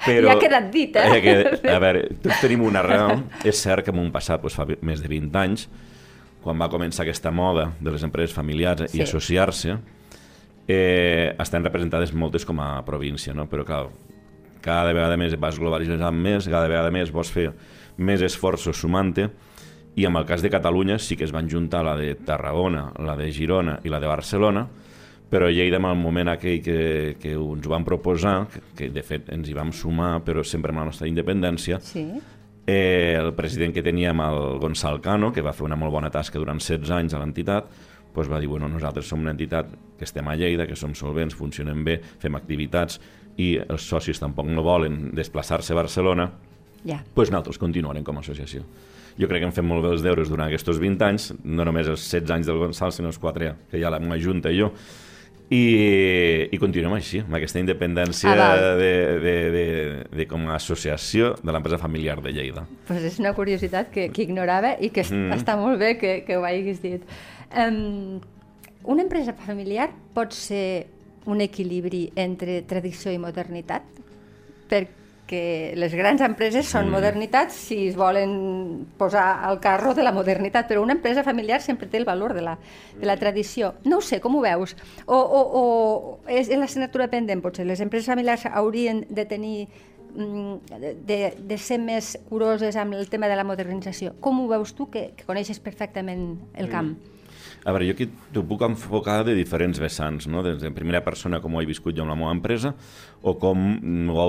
però, 0.07 0.31
ja 0.31 0.37
ha 0.37 0.41
quedat 0.41 0.71
dit, 0.73 0.97
eh? 0.97 1.21
Que, 1.21 1.37
a 1.73 1.81
veure, 1.83 2.07
tots 2.25 2.41
tenim 2.43 2.65
una 2.67 2.83
raó. 2.87 3.19
És 3.45 3.61
cert 3.63 3.85
que 3.87 3.95
en 3.95 4.01
un 4.03 4.11
passat, 4.15 4.41
pues, 4.43 4.57
fa 4.57 4.67
més 4.67 5.05
de 5.05 5.13
20 5.13 5.43
anys, 5.43 5.69
quan 6.47 6.61
va 6.63 6.71
començar 6.71 7.03
aquesta 7.03 7.33
moda 7.35 7.73
de 7.81 7.93
les 7.93 8.05
empreses 8.07 8.35
familiars 8.35 8.87
sí. 8.87 9.01
i 9.01 9.03
associar-se, 9.03 9.75
eh, 10.69 11.35
estan 11.43 11.67
representades 11.67 12.15
moltes 12.15 12.47
com 12.47 12.61
a 12.63 12.85
província, 12.87 13.35
no? 13.35 13.49
però 13.51 13.67
clar, 13.67 13.87
cada 14.63 14.95
vegada 14.95 15.19
més 15.19 15.35
vas 15.39 15.59
globalitzant 15.59 16.15
més, 16.15 16.47
cada 16.47 16.71
vegada 16.71 16.93
més 16.95 17.11
vols 17.15 17.33
fer 17.35 17.51
més 17.99 18.23
esforços 18.23 18.79
sumant-te, 18.79 19.29
i 19.97 20.05
en 20.05 20.17
el 20.19 20.27
cas 20.29 20.43
de 20.45 20.53
Catalunya 20.53 20.99
sí 21.01 21.17
que 21.17 21.25
es 21.25 21.33
van 21.33 21.49
juntar 21.49 21.83
la 21.87 21.97
de 21.97 22.15
Tarragona, 22.15 22.91
la 23.01 23.17
de 23.17 23.31
Girona 23.33 23.79
i 23.83 23.91
la 23.91 24.01
de 24.03 24.11
Barcelona, 24.11 24.67
però 25.31 25.49
Lleida 25.51 25.81
en 25.81 25.87
el 25.89 25.97
moment 25.99 26.29
aquell 26.31 26.61
que, 26.63 27.17
que 27.19 27.33
ens 27.35 27.67
ho 27.67 27.73
van 27.73 27.87
proposar, 27.87 28.37
que, 28.53 28.61
que 28.77 28.91
de 28.95 29.03
fet 29.03 29.33
ens 29.35 29.49
hi 29.49 29.57
vam 29.57 29.73
sumar, 29.75 30.21
però 30.23 30.45
sempre 30.47 30.71
amb 30.71 30.85
la 30.85 30.91
nostra 30.93 31.09
independència, 31.11 31.81
sí 31.83 32.07
Eh, 32.67 33.15
el 33.15 33.33
president 33.39 33.73
que 33.75 33.83
teníem, 33.83 34.21
el 34.25 34.59
Gonçal 34.59 34.99
Cano, 35.01 35.31
que 35.33 35.45
va 35.45 35.55
fer 35.55 35.69
una 35.69 35.79
molt 35.79 35.95
bona 35.95 36.11
tasca 36.11 36.41
durant 36.43 36.59
16 36.59 36.91
anys 36.97 37.15
a 37.15 37.21
l'entitat, 37.23 37.69
doncs 38.17 38.31
va 38.33 38.41
dir, 38.41 38.49
bueno, 38.51 38.67
nosaltres 38.69 39.07
som 39.07 39.21
una 39.23 39.31
entitat 39.37 39.71
que 39.99 40.05
estem 40.05 40.27
a 40.27 40.35
Lleida, 40.35 40.67
que 40.67 40.75
som 40.75 40.95
solvents, 40.97 41.37
funcionem 41.37 41.85
bé, 41.85 42.01
fem 42.19 42.35
activitats 42.35 42.99
i 43.39 43.55
els 43.61 43.87
socis 43.87 44.19
tampoc 44.19 44.49
no 44.49 44.65
volen 44.67 45.13
desplaçar-se 45.15 45.75
a 45.75 45.79
Barcelona, 45.79 46.31
ja. 46.83 47.03
doncs 47.15 47.31
nosaltres 47.31 47.61
continuarem 47.61 48.03
com 48.03 48.17
a 48.17 48.25
associació. 48.25 48.65
Jo 49.17 49.29
crec 49.29 49.45
que 49.45 49.49
hem 49.49 49.55
fet 49.57 49.65
molt 49.65 49.85
bé 49.85 49.93
els 49.95 50.03
deures 50.05 50.29
durant 50.29 50.49
aquests 50.49 50.81
20 50.81 51.05
anys, 51.07 51.31
no 51.45 51.65
només 51.65 51.89
els 51.89 52.03
16 52.03 52.35
anys 52.35 52.51
del 52.51 52.59
Gonçal, 52.61 52.93
sinó 52.93 53.13
els 53.13 53.21
4 53.21 53.53
que 53.71 53.81
ja 53.81 53.93
la 53.93 54.19
Junta 54.19 54.51
i 54.51 54.59
jo, 54.59 54.73
i, 55.51 56.49
i 56.51 56.59
continuem 56.59 56.97
així, 56.97 57.21
amb 57.23 57.37
aquesta 57.39 57.61
independència 57.63 58.33
ah, 58.35 58.57
de, 58.79 58.91
de, 59.23 59.35
de, 59.55 59.67
de 60.19 60.27
com 60.27 60.49
a 60.51 60.57
associació 60.57 61.35
de 61.43 61.55
l'empresa 61.55 61.79
familiar 61.79 62.19
de 62.25 62.35
Lleida. 62.35 62.67
Pues 62.89 63.07
és 63.07 63.21
una 63.23 63.35
curiositat 63.37 63.93
que, 63.95 64.09
que 64.11 64.27
ignorava 64.27 64.75
i 64.81 64.91
que 64.91 65.07
mm. 65.07 65.39
està 65.39 65.55
molt 65.61 65.79
bé 65.83 65.95
que, 66.01 66.19
que 66.27 66.39
ho 66.39 66.47
hagis 66.47 66.83
dit. 66.83 67.07
Um, 67.55 68.19
una 68.87 69.07
empresa 69.07 69.35
familiar 69.39 69.93
pot 70.15 70.35
ser 70.35 70.87
un 71.27 71.43
equilibri 71.43 72.09
entre 72.19 72.61
tradició 72.67 73.15
i 73.15 73.19
modernitat? 73.23 73.87
Perquè 74.71 75.06
que 75.27 75.75
les 75.77 75.95
grans 75.99 76.23
empreses 76.23 76.69
són 76.71 76.87
mm. 76.87 76.95
modernitats 76.95 77.57
si 77.69 77.81
es 77.89 77.97
volen 77.99 78.87
posar 78.99 79.27
al 79.47 79.59
carro 79.61 79.93
de 79.95 80.05
la 80.07 80.13
modernitat, 80.15 80.69
però 80.71 80.85
una 80.85 80.95
empresa 80.95 81.25
familiar 81.27 81.61
sempre 81.63 81.89
té 81.91 81.99
el 81.99 82.07
valor 82.07 82.35
de 82.35 82.45
la, 82.47 82.57
de 82.97 83.07
la 83.09 83.19
tradició. 83.19 83.75
No 83.85 83.99
ho 83.99 84.07
sé, 84.07 84.21
com 84.23 84.39
ho 84.39 84.45
veus? 84.45 84.77
O, 85.05 85.19
o, 85.19 85.43
o 85.43 85.65
és 86.31 86.49
l'assignatura 86.55 87.11
pendent, 87.13 87.43
potser? 87.43 87.67
Les 87.67 87.83
empreses 87.83 88.09
familiars 88.13 88.47
haurien 88.53 89.03
de 89.11 89.27
tenir 89.27 89.57
mm, 90.15 90.79
de, 91.11 91.21
de 91.37 91.59
ser 91.59 91.81
més 91.83 92.15
curoses 92.31 92.79
amb 92.79 92.95
el 92.95 93.11
tema 93.11 93.29
de 93.29 93.37
la 93.37 93.45
modernització. 93.45 94.15
Com 94.23 94.45
ho 94.45 94.49
veus 94.55 94.77
tu, 94.79 94.91
que, 94.95 95.11
que 95.19 95.29
coneixes 95.29 95.61
perfectament 95.61 96.37
el 96.55 96.71
camp? 96.71 96.95
Mm. 96.95 97.16
A 97.67 97.73
veure, 97.75 97.89
jo 97.89 97.97
aquí 97.97 98.07
t'ho 98.31 98.45
puc 98.47 98.61
enfocar 98.63 99.25
de 99.27 99.33
diferents 99.35 99.81
vessants, 99.83 100.29
no? 100.31 100.45
des 100.47 100.61
de 100.63 100.71
primera 100.71 101.01
persona 101.03 101.41
com 101.43 101.57
ho 101.57 101.63
he 101.63 101.67
viscut 101.67 101.97
jo 101.97 102.05
amb 102.05 102.13
la 102.13 102.19
meva 102.21 102.31
empresa 102.31 102.71
o 103.27 103.33
com 103.43 103.59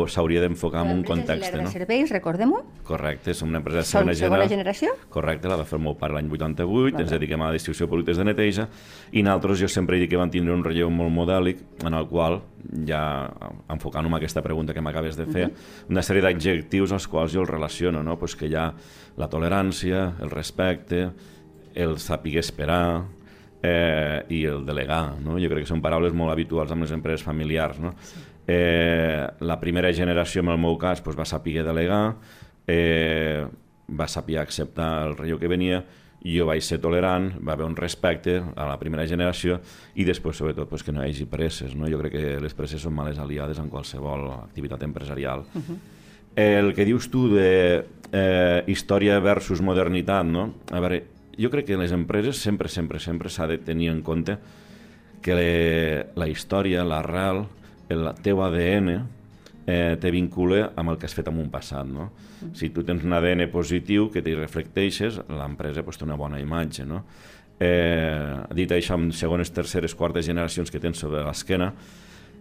s'hauria 0.09 0.41
d'enfocar 0.41 0.81
en 0.87 0.95
un 0.95 1.03
context. 1.05 1.53
No? 1.53 1.67
de 1.67 1.73
serveis, 1.75 2.09
recordem-ho? 2.15 2.63
Correcte, 2.87 3.35
som 3.37 3.51
una 3.51 3.61
empresa 3.61 3.83
de 3.83 3.89
segona, 3.91 4.15
segona 4.17 4.47
generació. 4.49 4.95
Correcte, 5.13 5.51
la 5.51 5.59
va 5.59 5.67
fer 5.69 5.77
el 5.77 5.83
meu 5.85 5.93
pare 5.99 6.17
l'any 6.17 6.31
88, 6.33 6.95
Clar. 6.95 7.03
ens 7.03 7.13
dediquem 7.13 7.43
a 7.45 7.51
la 7.51 7.57
distribució 7.59 7.85
de 7.85 7.91
productes 7.91 8.17
de 8.17 8.25
neteja 8.25 8.65
i 9.11 9.21
nosaltres 9.21 9.61
jo 9.61 9.69
sempre 9.69 9.99
he 9.99 10.01
dit 10.01 10.09
que 10.09 10.17
van 10.17 10.33
tindre 10.33 10.55
un 10.57 10.65
relleu 10.65 10.89
molt 10.89 11.13
modèlic 11.13 11.61
en 11.85 11.93
el 11.93 12.09
qual, 12.09 12.39
ja 12.89 13.03
enfocant-ho 13.69 14.09
en 14.09 14.17
aquesta 14.17 14.41
pregunta 14.41 14.73
que 14.73 14.81
m'acabes 14.81 15.13
de 15.15 15.27
fer, 15.27 15.45
uh 15.45 15.53
-huh. 15.53 15.91
una 15.93 16.01
sèrie 16.01 16.25
d'adjectius 16.25 16.91
als 16.91 17.07
quals 17.07 17.33
jo 17.33 17.41
el 17.41 17.47
relaciono, 17.47 18.01
no? 18.01 18.17
pues 18.17 18.35
que 18.35 18.47
hi 18.47 18.55
ha 18.55 18.73
la 19.15 19.29
tolerància, 19.29 20.15
el 20.21 20.31
respecte, 20.31 21.11
el 21.75 21.99
saber 21.99 22.37
esperar, 22.37 23.16
eh, 23.63 24.25
i 24.29 24.43
el 24.45 24.65
delegar. 24.65 25.17
No? 25.23 25.37
Jo 25.41 25.51
crec 25.51 25.65
que 25.65 25.71
són 25.71 25.83
paraules 25.83 26.13
molt 26.13 26.33
habituals 26.33 26.71
amb 26.71 26.85
les 26.85 26.93
empreses 26.95 27.25
familiars. 27.25 27.79
No? 27.83 27.93
Sí. 28.01 28.23
Eh, 28.47 29.27
la 29.39 29.59
primera 29.59 29.91
generació, 29.93 30.43
en 30.43 30.53
el 30.53 30.59
meu 30.61 30.77
cas, 30.79 31.03
doncs, 31.03 31.19
va 31.19 31.25
saber 31.27 31.63
delegar, 31.67 32.15
eh, 32.67 33.45
va 33.87 34.07
saber 34.07 34.39
acceptar 34.39 35.07
el 35.07 35.17
relleu 35.17 35.39
que 35.39 35.51
venia, 35.51 35.83
jo 36.27 36.47
vaig 36.47 36.63
ser 36.65 36.79
tolerant, 36.83 37.29
va 37.45 37.53
haver 37.53 37.67
un 37.67 37.75
respecte 37.75 38.39
a 38.39 38.65
la 38.67 38.77
primera 38.79 39.05
generació 39.07 39.59
i 39.95 40.05
després, 40.07 40.39
sobretot, 40.39 40.67
pues, 40.69 40.83
que 40.83 40.91
no 40.91 41.03
hi 41.03 41.11
hagi 41.11 41.27
presses. 41.29 41.75
No? 41.75 41.87
Jo 41.91 41.99
crec 42.01 42.15
que 42.15 42.39
les 42.43 42.55
presses 42.57 42.81
són 42.83 42.95
males 42.95 43.19
aliades 43.19 43.59
en 43.59 43.69
qualsevol 43.69 44.29
activitat 44.31 44.83
empresarial. 44.83 45.45
Uh 45.53 45.61
-huh. 45.61 45.77
El 46.37 46.73
que 46.73 46.85
dius 46.85 47.09
tu 47.09 47.33
de 47.33 47.85
eh, 48.11 48.63
història 48.67 49.19
versus 49.19 49.61
modernitat, 49.61 50.25
no? 50.25 50.53
A 50.71 50.79
veure, 50.79 51.03
jo 51.37 51.51
crec 51.53 51.67
que 51.69 51.77
en 51.77 51.83
les 51.83 51.93
empreses 51.93 52.39
sempre, 52.41 52.69
sempre, 52.69 52.99
sempre 52.99 53.29
s'ha 53.29 53.47
de 53.47 53.59
tenir 53.61 53.91
en 53.91 54.01
compte 54.01 54.37
que 55.21 55.35
le, 55.35 56.07
la 56.17 56.27
història, 56.29 56.85
l'arrel, 56.85 57.45
el 57.93 58.09
teu 58.23 58.41
ADN 58.43 58.89
eh, 59.67 59.97
te 60.01 60.11
vincula 60.11 60.71
amb 60.75 60.93
el 60.93 60.97
que 60.97 61.07
has 61.07 61.15
fet 61.15 61.29
en 61.29 61.39
un 61.41 61.51
passat. 61.53 61.85
No? 61.85 62.09
Mm. 62.41 62.53
Si 62.57 62.71
tu 62.73 62.83
tens 62.87 63.05
un 63.05 63.13
ADN 63.17 63.47
positiu 63.53 64.09
que 64.13 64.23
t'hi 64.25 64.35
reflecteixes, 64.37 65.21
l'empresa 65.29 65.85
pues, 65.85 65.99
té 65.99 66.07
una 66.07 66.17
bona 66.19 66.41
imatge. 66.41 66.87
No? 66.89 67.03
Eh, 67.59 68.43
dit 68.57 68.73
això, 68.73 68.97
amb 68.97 69.13
segones, 69.15 69.53
terceres, 69.53 69.95
quartes 69.97 70.27
generacions 70.27 70.71
que 70.73 70.81
tens 70.81 70.99
sobre 71.01 71.23
l'esquena, 71.25 71.71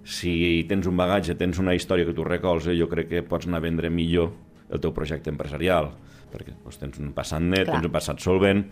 si 0.07 0.65
tens 0.71 0.87
un 0.87 0.97
bagatge, 0.97 1.35
tens 1.35 1.59
una 1.59 1.75
història 1.75 2.07
que 2.07 2.15
tu 2.15 2.25
recolzes, 2.25 2.77
jo 2.79 2.87
crec 2.89 3.09
que 3.11 3.25
pots 3.27 3.49
anar 3.49 3.59
a 3.59 3.67
vendre 3.67 3.91
millor 3.91 4.31
el 4.71 4.83
teu 4.83 4.93
projecte 4.95 5.33
empresarial 5.33 5.91
perquè 6.33 6.55
doncs, 6.55 6.79
tens 6.83 7.03
un 7.03 7.13
passat 7.17 7.43
net, 7.43 7.65
Clar. 7.67 7.77
tens 7.77 7.89
un 7.89 7.95
passat 7.95 8.23
solvent, 8.23 8.65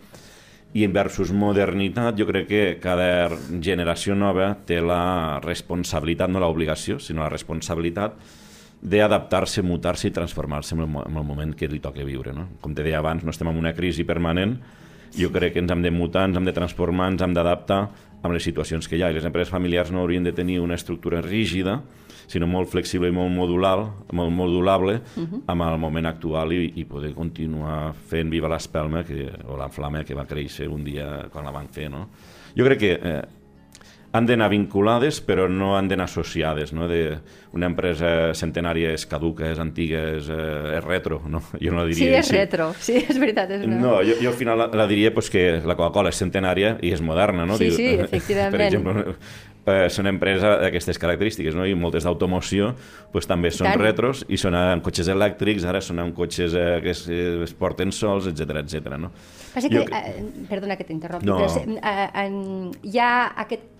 i 0.74 0.86
versus 0.90 1.30
modernitat, 1.30 2.16
jo 2.18 2.26
crec 2.26 2.48
que 2.50 2.62
cada 2.82 3.28
generació 3.62 4.16
nova 4.18 4.50
té 4.66 4.80
la 4.82 5.38
responsabilitat, 5.44 6.32
no 6.32 6.42
l'obligació, 6.42 6.98
sinó 6.98 7.22
la 7.22 7.30
responsabilitat 7.30 8.16
d'adaptar-se, 8.84 9.62
mutar-se 9.64 10.10
i 10.10 10.12
transformar-se 10.12 10.74
en, 10.74 10.82
el, 10.84 10.96
en 11.06 11.16
el 11.16 11.24
moment 11.24 11.54
que 11.56 11.70
li 11.70 11.78
toca 11.80 12.04
viure. 12.04 12.34
No? 12.36 12.48
Com 12.60 12.74
te 12.74 12.84
deia 12.84 12.98
abans, 12.98 13.22
no 13.24 13.32
estem 13.32 13.48
en 13.48 13.60
una 13.60 13.72
crisi 13.72 14.04
permanent, 14.04 14.58
jo 15.18 15.30
crec 15.32 15.54
que 15.54 15.62
ens 15.62 15.72
hem 15.72 15.82
de 15.82 15.90
mutar, 15.90 16.28
ens 16.28 16.36
hem 16.36 16.44
de 16.44 16.54
transformar, 16.56 17.12
ens 17.12 17.22
hem 17.22 17.34
d'adaptar 17.36 17.80
amb 18.24 18.32
les 18.32 18.44
situacions 18.44 18.88
que 18.88 18.96
hi 18.96 19.04
ha. 19.04 19.10
I 19.12 19.18
les 19.18 19.26
empreses 19.28 19.52
familiars 19.52 19.92
no 19.92 20.00
haurien 20.00 20.24
de 20.24 20.32
tenir 20.32 20.60
una 20.60 20.78
estructura 20.78 21.20
rígida, 21.22 21.82
sinó 22.26 22.48
molt 22.48 22.70
flexible 22.72 23.10
i 23.10 23.14
molt 23.14 23.32
modular, 23.34 23.76
molt 24.16 24.32
modulable 24.32 24.94
uh 24.94 25.20
mhm. 25.20 25.26
-huh. 25.30 25.42
amb 25.46 25.62
el 25.62 25.78
moment 25.78 26.06
actual 26.06 26.52
i, 26.52 26.72
i 26.76 26.84
poder 26.84 27.14
continuar 27.14 27.92
fent 27.92 28.30
viva 28.30 28.48
l'espelma 28.48 29.04
que, 29.04 29.30
o 29.46 29.56
la 29.56 29.68
flama 29.68 30.04
que 30.04 30.14
va 30.14 30.26
créixer 30.26 30.68
un 30.68 30.84
dia 30.84 31.28
quan 31.30 31.44
la 31.44 31.52
van 31.52 31.68
fer. 31.68 31.90
No? 31.90 32.08
Jo 32.56 32.64
crec 32.64 32.78
que 32.78 32.92
eh, 33.02 33.22
han 34.14 34.28
d'anar 34.28 34.48
vinculades 34.52 35.18
però 35.26 35.48
no 35.50 35.72
han 35.74 35.88
d'anar 35.90 36.06
associades 36.06 36.72
no? 36.72 36.86
de 36.90 37.18
una 37.54 37.66
empresa 37.70 38.32
centenària 38.38 38.92
és 38.94 39.06
caduca, 39.10 39.48
és 39.50 39.62
antiga, 39.62 40.04
és, 40.18 40.28
eh, 40.30 40.76
és 40.78 40.84
retro 40.86 41.20
no? 41.26 41.42
jo 41.62 41.74
no 41.74 41.82
la 41.82 41.88
diria 41.90 41.98
sí, 41.98 42.10
és 42.12 42.20
així. 42.28 42.36
retro, 42.38 42.68
sí, 42.78 43.00
és 43.10 43.18
veritat 43.18 43.56
és 43.58 43.66
no, 43.66 43.96
jo, 44.06 44.20
jo 44.22 44.30
al 44.30 44.38
final 44.38 44.62
la, 44.62 44.68
la 44.70 44.86
diria 44.90 45.10
pues, 45.14 45.32
que 45.34 45.58
la 45.64 45.74
Coca-Cola 45.74 46.14
és 46.14 46.22
centenària 46.22 46.76
i 46.82 46.94
és 46.94 47.02
moderna 47.02 47.48
no? 47.48 47.58
sí, 47.58 47.72
Diu, 47.72 47.80
sí, 47.80 47.90
efectivament 48.06 48.54
per 48.54 48.68
exemple, 48.68 49.16
eh, 49.66 49.88
són 49.90 50.12
empreses 50.12 50.46
d'aquestes 50.62 51.02
característiques, 51.02 51.58
no? 51.58 51.66
i 51.66 51.74
moltes 51.74 52.06
d'automoció 52.06 52.70
pues, 53.10 53.26
també 53.26 53.50
són 53.50 53.72
Tant. 53.72 53.82
retros 53.82 54.22
i 54.30 54.38
són 54.38 54.54
amb 54.58 54.86
cotxes 54.86 55.10
elèctrics, 55.10 55.66
ara 55.66 55.82
són 55.82 56.04
amb 56.04 56.14
cotxes 56.14 56.54
eh, 56.54 56.70
que 56.86 56.94
es, 56.94 57.04
es 57.10 57.58
porten 57.58 57.90
sols, 57.90 58.30
etc 58.30 58.62
etc. 58.62 58.94
no? 58.94 59.10
Passa 59.50 59.66
que, 59.66 59.82
jo... 59.82 59.86
eh, 59.90 60.46
perdona 60.50 60.78
que 60.78 60.86
t'interrompi, 60.86 61.26
no. 61.26 61.42
però 61.42 61.78
eh, 61.82 62.10
en, 62.26 62.42
hi 62.86 63.00
ha 63.02 63.14
aquest 63.42 63.73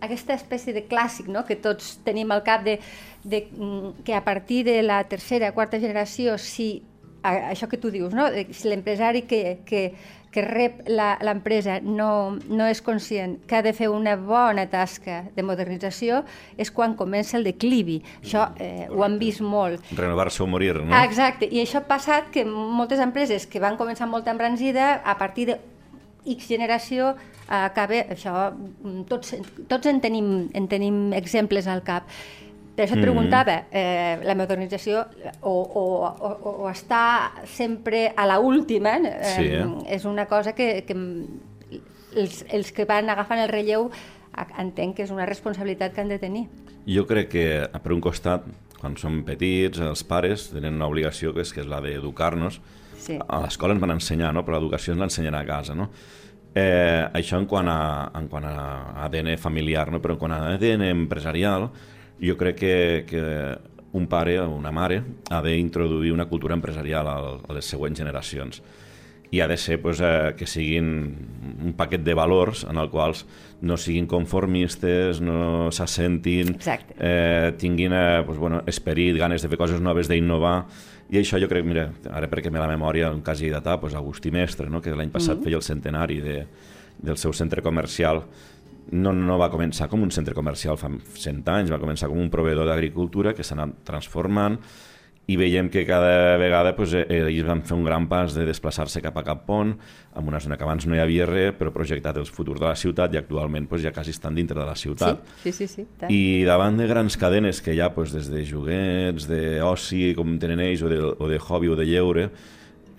aquesta 0.00 0.34
espècie 0.34 0.74
de 0.76 0.84
clàssic 0.88 1.28
no? 1.28 1.44
que 1.48 1.56
tots 1.60 1.98
tenim 2.04 2.30
al 2.32 2.44
cap 2.46 2.64
de, 2.64 2.78
de, 3.24 3.46
mm, 3.50 4.04
que 4.04 4.14
a 4.14 4.24
partir 4.24 4.64
de 4.64 4.80
la 4.82 5.02
tercera, 5.04 5.52
quarta 5.52 5.80
generació, 5.80 6.38
si 6.38 6.82
a, 7.22 7.52
això 7.52 7.68
que 7.68 7.78
tu 7.78 7.90
dius, 7.90 8.14
no? 8.16 8.28
si 8.50 8.68
l'empresari 8.68 9.22
que, 9.28 9.60
que, 9.66 9.90
que 10.30 10.44
rep 10.46 10.84
l'empresa 10.88 11.80
no, 11.82 12.38
no 12.48 12.68
és 12.70 12.80
conscient 12.84 13.36
que 13.48 13.58
ha 13.58 13.62
de 13.66 13.72
fer 13.76 13.90
una 13.90 14.14
bona 14.16 14.66
tasca 14.70 15.24
de 15.34 15.44
modernització, 15.44 16.22
és 16.56 16.70
quan 16.70 16.94
comença 16.98 17.36
el 17.38 17.44
declivi. 17.48 18.00
Això 18.22 18.46
eh, 18.62 18.86
ho 18.90 19.04
han 19.04 19.18
vist 19.20 19.42
molt. 19.42 19.90
Renovar-se 19.98 20.44
o 20.44 20.48
morir, 20.50 20.76
no? 20.80 20.94
Ah, 20.94 21.04
exacte, 21.08 21.50
i 21.50 21.60
això 21.64 21.82
ha 21.82 21.88
passat 21.90 22.30
que 22.34 22.46
moltes 22.46 23.02
empreses 23.02 23.48
que 23.50 23.62
van 23.62 23.78
començar 23.80 24.08
molt 24.08 24.30
embranzida, 24.30 24.94
a 25.04 25.18
partir 25.18 25.50
de 25.50 25.60
X 26.26 26.48
generació 26.48 27.14
acaba, 27.50 28.04
això, 28.14 28.50
tots, 29.08 29.34
tots 29.68 29.90
en 29.90 30.00
tenim, 30.00 30.50
en 30.54 30.68
tenim 30.70 31.10
exemples 31.16 31.66
al 31.66 31.82
cap. 31.86 32.06
Per 32.76 32.86
això 32.86 32.94
et 32.94 33.00
mm-hmm. 33.00 33.08
preguntava, 33.08 33.56
eh, 33.74 34.20
la 34.24 34.36
modernització 34.38 35.02
o, 35.42 35.52
o, 35.52 35.84
o, 36.06 36.54
o 36.64 36.68
està 36.70 37.34
sempre 37.44 38.06
a 38.16 38.24
la 38.30 38.38
última, 38.40 38.94
eh, 39.02 39.34
sí, 39.34 39.50
eh? 39.58 39.66
és 39.96 40.06
una 40.08 40.24
cosa 40.30 40.54
que, 40.56 40.86
que 40.88 40.96
els, 40.96 42.44
els 42.48 42.72
que 42.72 42.86
van 42.88 43.10
agafant 43.10 43.42
el 43.42 43.50
relleu 43.50 43.90
entenc 44.62 44.96
que 44.96 45.04
és 45.04 45.12
una 45.12 45.26
responsabilitat 45.28 45.92
que 45.92 46.04
han 46.04 46.12
de 46.12 46.20
tenir. 46.22 46.46
Jo 46.88 47.04
crec 47.08 47.28
que, 47.34 47.46
per 47.82 47.92
un 47.92 48.00
costat, 48.00 48.46
quan 48.80 48.96
som 48.96 49.20
petits, 49.26 49.82
els 49.84 50.02
pares 50.06 50.48
tenen 50.54 50.78
una 50.78 50.88
obligació 50.88 51.34
que 51.36 51.44
és, 51.44 51.52
que 51.52 51.60
és 51.64 51.68
la 51.68 51.82
d'educar-nos. 51.84 52.60
Sí. 53.00 53.16
A 53.16 53.40
l'escola 53.42 53.74
ens 53.74 53.82
van 53.82 53.96
ensenyar, 53.96 54.34
no? 54.36 54.44
però 54.44 54.58
l'educació 54.58 54.94
ens 54.94 55.00
l'ensenyen 55.00 55.38
a 55.38 55.44
casa. 55.48 55.76
No? 55.78 55.88
Eh, 56.54 57.06
això 57.16 57.38
en 57.40 57.46
quant, 57.50 57.68
a, 57.70 58.10
en 58.18 58.28
quant 58.28 58.46
a 58.46 58.54
ADN 59.06 59.36
familiar, 59.40 59.88
no? 59.92 60.02
però 60.02 60.16
en 60.16 60.20
quant 60.20 60.36
a 60.36 60.40
ADN 60.54 60.86
empresarial, 60.90 61.70
jo 62.20 62.36
crec 62.36 62.60
que, 62.60 62.74
que 63.08 63.24
un 63.92 64.06
pare 64.06 64.38
o 64.40 64.50
una 64.54 64.70
mare 64.70 65.02
ha 65.30 65.40
d'introduir 65.42 66.12
una 66.12 66.28
cultura 66.28 66.54
empresarial 66.54 67.08
a, 67.08 67.18
les 67.54 67.66
següents 67.66 67.98
generacions 67.98 68.62
i 69.30 69.40
ha 69.40 69.46
de 69.48 69.56
ser 69.56 69.80
pues, 69.82 70.00
eh, 70.02 70.34
que 70.36 70.46
siguin 70.46 70.90
un 71.62 71.74
paquet 71.78 72.02
de 72.02 72.14
valors 72.18 72.64
en 72.66 72.78
el 72.82 72.90
quals 72.90 73.24
no 73.62 73.76
siguin 73.76 74.06
conformistes, 74.08 75.20
no 75.20 75.68
s'assentin, 75.74 76.54
eh, 76.98 77.52
tinguin 77.60 77.92
eh, 77.92 78.22
pues, 78.26 78.38
bueno, 78.38 78.62
esperit, 78.66 79.18
ganes 79.20 79.42
de 79.42 79.50
fer 79.52 79.58
coses 79.60 79.80
noves, 79.84 80.08
d'innovar, 80.08 80.64
i 81.10 81.18
això 81.18 81.40
jo 81.42 81.48
crec, 81.50 81.66
mira, 81.66 81.88
ara 82.14 82.28
perquè 82.30 82.52
me 82.52 82.60
la 82.62 82.68
memòria, 82.70 83.10
un 83.12 83.24
cas 83.26 83.40
lleidatà, 83.42 83.76
pues 83.82 83.96
Agustí 83.98 84.30
Mestre, 84.30 84.70
no? 84.70 84.80
que 84.80 84.94
l'any 84.94 85.10
passat 85.10 85.36
mm 85.36 85.40
-hmm. 85.40 85.44
feia 85.44 85.56
el 85.56 85.62
centenari 85.62 86.20
de, 86.20 86.46
del 87.02 87.16
seu 87.16 87.32
centre 87.32 87.62
comercial, 87.62 88.22
no, 88.92 89.12
no 89.12 89.38
va 89.38 89.50
començar 89.50 89.88
com 89.88 90.02
un 90.02 90.10
centre 90.10 90.34
comercial 90.34 90.78
fa 90.78 90.88
100 90.88 91.48
anys, 91.48 91.70
va 91.70 91.78
començar 91.78 92.08
com 92.08 92.18
un 92.18 92.30
proveedor 92.30 92.66
d'agricultura 92.66 93.34
que 93.34 93.42
s'ha 93.42 93.54
anat 93.54 93.84
transformant, 93.84 94.58
i 95.30 95.36
veiem 95.38 95.68
que 95.70 95.84
cada 95.86 96.36
vegada 96.40 96.72
pues, 96.74 96.94
eh, 96.98 97.04
ells 97.06 97.46
van 97.46 97.62
fer 97.62 97.76
un 97.76 97.84
gran 97.86 98.08
pas 98.10 98.34
de 98.34 98.42
desplaçar-se 98.48 99.02
cap 99.04 99.18
a 99.20 99.22
Cap 99.22 99.44
Pont, 99.46 99.76
en 100.16 100.26
una 100.26 100.40
zona 100.42 100.56
que 100.58 100.66
abans 100.66 100.88
no 100.90 100.96
hi 100.96 101.02
havia 101.02 101.26
res, 101.28 101.52
però 101.58 101.70
projectat 101.74 102.18
el 102.18 102.26
futur 102.26 102.56
de 102.58 102.66
la 102.66 102.74
ciutat 102.74 103.14
i 103.14 103.20
actualment 103.20 103.68
pues, 103.70 103.84
ja 103.84 103.92
quasi 103.94 104.10
estan 104.10 104.34
dintre 104.34 104.58
de 104.58 104.66
la 104.66 104.74
ciutat. 104.74 105.22
Sí, 105.44 105.52
sí, 105.52 105.68
sí. 105.70 105.86
sí 105.86 106.10
I 106.10 106.44
davant 106.48 106.80
de 106.80 106.88
grans 106.90 107.16
cadenes 107.20 107.62
que 107.62 107.76
hi 107.76 107.82
ha 107.84 107.92
pues, 107.94 108.14
des 108.16 108.30
de 108.32 108.42
joguets, 108.48 109.28
d'oci, 109.30 110.14
com 110.18 110.34
tenen 110.42 110.64
ells, 110.66 110.82
o 110.82 110.90
de, 110.90 110.98
o 110.98 111.30
de 111.30 111.38
hobby 111.38 111.70
o 111.70 111.78
de 111.78 111.86
lleure, 111.86 112.30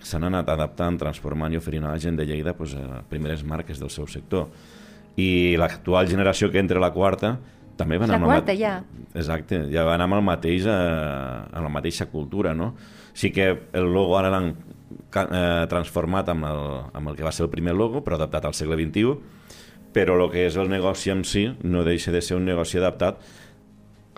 s'han 0.02 0.24
anat 0.30 0.48
adaptant, 0.54 0.96
transformant 1.02 1.52
i 1.52 1.60
oferint 1.60 1.84
a 1.84 1.92
la 1.92 2.00
gent 2.00 2.16
de 2.16 2.26
Lleida 2.26 2.56
pues, 2.56 2.72
a 2.74 3.02
primeres 3.10 3.44
marques 3.44 3.82
del 3.82 3.92
seu 3.92 4.08
sector. 4.08 4.48
I 5.20 5.58
l'actual 5.60 6.08
generació 6.08 6.48
que 6.48 6.62
entra 6.62 6.80
a 6.80 6.86
la 6.86 6.94
quarta 6.94 7.36
també 7.78 7.98
van 8.00 8.12
la 8.12 8.18
amb 8.20 8.28
quarta, 8.28 8.54
ja. 8.56 8.78
Exacte, 9.14 9.64
ja 9.72 9.84
van 9.88 10.04
amb 10.04 10.18
el 10.18 10.24
mateix, 10.26 10.66
eh, 10.68 10.72
amb 10.72 11.66
la 11.66 11.72
mateixa 11.72 12.08
cultura, 12.12 12.54
no? 12.54 12.72
Sí 13.14 13.32
que 13.32 13.48
el 13.72 13.92
logo 13.92 14.16
ara 14.18 14.30
l'han 14.32 14.52
eh, 14.52 15.66
transformat 15.68 16.28
amb 16.32 16.48
el, 16.48 16.64
amb 16.92 17.12
el 17.12 17.18
que 17.18 17.26
va 17.26 17.32
ser 17.32 17.46
el 17.46 17.52
primer 17.52 17.74
logo, 17.76 18.02
però 18.04 18.16
adaptat 18.18 18.48
al 18.48 18.56
segle 18.56 18.78
XXI, 18.80 19.16
però 19.92 20.16
el 20.16 20.30
que 20.32 20.46
és 20.48 20.56
el 20.56 20.70
negoci 20.72 21.12
en 21.12 21.24
si 21.28 21.46
no 21.62 21.84
deixa 21.84 22.12
de 22.12 22.22
ser 22.24 22.38
un 22.38 22.46
negoci 22.48 22.80
adaptat 22.80 23.20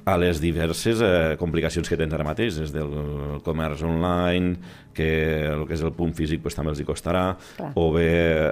a 0.05 0.17
les 0.21 0.41
diverses 0.41 1.01
eh, 1.01 1.37
complicacions 1.41 1.89
que 1.89 1.97
tens 1.97 2.13
ara 2.13 2.27
mateix, 2.27 2.59
des 2.61 2.73
del 2.75 3.41
comerç 3.45 3.85
online, 3.89 4.59
que 4.95 5.09
el 5.49 5.65
que 5.69 5.75
és 5.79 5.85
el 5.85 5.95
punt 5.97 6.13
físic 6.17 6.43
pues, 6.45 6.57
també 6.57 6.75
els 6.75 6.83
hi 6.83 6.87
costarà, 6.89 7.25
Clar. 7.57 7.73
o 7.81 7.89
bé 7.95 8.11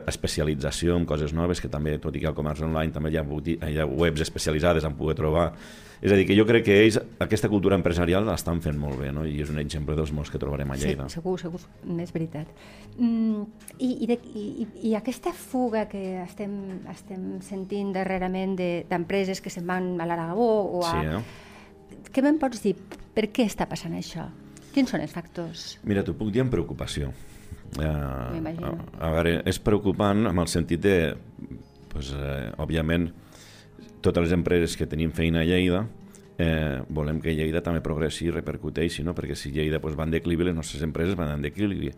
especialització 0.09 0.97
en 0.97 1.07
coses 1.09 1.35
noves, 1.37 1.61
que 1.61 1.71
també, 1.73 1.99
tot 2.03 2.17
i 2.17 2.25
que 2.25 2.31
al 2.31 2.37
comerç 2.39 2.65
online 2.65 2.95
també 2.95 3.13
hi 3.13 3.21
ha, 3.21 3.27
hi 3.69 3.79
ha 3.79 3.87
webs 3.87 4.25
especialitzades 4.25 4.89
en 4.89 4.97
poder 4.97 5.19
trobar. 5.21 5.51
És 6.03 6.11
a 6.11 6.17
dir, 6.19 6.25
que 6.27 6.35
jo 6.35 6.43
crec 6.49 6.65
que 6.67 6.77
ells 6.83 6.97
aquesta 7.23 7.47
cultura 7.51 7.77
empresarial 7.79 8.25
l'estan 8.27 8.59
fent 8.65 8.75
molt 8.79 8.99
bé, 8.99 9.13
no? 9.15 9.23
i 9.23 9.37
és 9.45 9.53
un 9.53 9.61
exemple 9.63 9.95
dels 9.95 10.11
molts 10.11 10.33
que 10.35 10.41
trobarem 10.43 10.73
a 10.75 10.79
Lleida. 10.81 11.07
Sí, 11.07 11.21
segur, 11.21 11.37
segur, 11.39 11.61
és 12.03 12.11
veritat. 12.11 12.51
Mm, 12.97 13.45
i, 13.79 13.91
i, 13.93 14.09
de, 14.11 14.17
i, 14.35 14.67
I 14.91 14.97
aquesta 14.99 15.31
fuga 15.37 15.85
que 15.91 16.03
estem, 16.25 16.57
estem 16.91 17.29
sentint 17.47 17.95
darrerament 17.95 18.59
d'empreses 18.59 19.39
de, 19.39 19.45
que 19.47 19.55
se'n 19.55 19.71
van 19.71 19.93
a 20.03 20.09
l'Aragó 20.11 20.51
o 20.81 20.83
a... 20.83 20.91
Sí, 20.91 21.15
eh? 21.15 22.03
Què 22.13 22.27
me'n 22.27 22.43
pots 22.43 22.65
dir? 22.67 22.75
Per 23.15 23.29
què 23.31 23.47
està 23.47 23.69
passant 23.71 23.95
això? 23.95 24.27
Quins 24.75 24.91
són 24.91 25.05
els 25.05 25.15
factors? 25.15 25.77
Mira, 25.87 26.03
t'ho 26.03 26.17
puc 26.19 26.35
dir 26.35 26.43
amb 26.43 26.51
preocupació. 26.51 27.13
Uh, 27.79 27.87
a, 27.87 28.75
a 29.07 29.15
veure, 29.15 29.39
és 29.49 29.63
preocupant 29.63 30.27
en 30.29 30.43
el 30.43 30.51
sentit 30.51 30.83
de, 30.83 30.97
pues, 31.93 32.11
eh, 32.17 32.51
òbviament, 32.61 33.07
totes 34.01 34.29
les 34.29 34.35
empreses 34.37 34.77
que 34.77 34.87
tenim 34.87 35.13
feina 35.15 35.43
a 35.43 35.47
Lleida, 35.49 35.87
eh, 36.39 36.81
volem 36.89 37.21
que 37.21 37.35
Lleida 37.37 37.63
també 37.63 37.83
progressi 37.85 38.27
i 38.27 38.35
repercuteixi, 38.35 39.05
no? 39.07 39.15
perquè 39.15 39.37
si 39.39 39.53
Lleida 39.55 39.81
pues, 39.81 39.97
va 39.99 40.07
en 40.09 40.15
declivi, 40.15 40.49
les 40.49 40.57
nostres 40.57 40.83
empreses 40.83 41.17
van 41.19 41.35
en 41.35 41.43
declivi. 41.45 41.93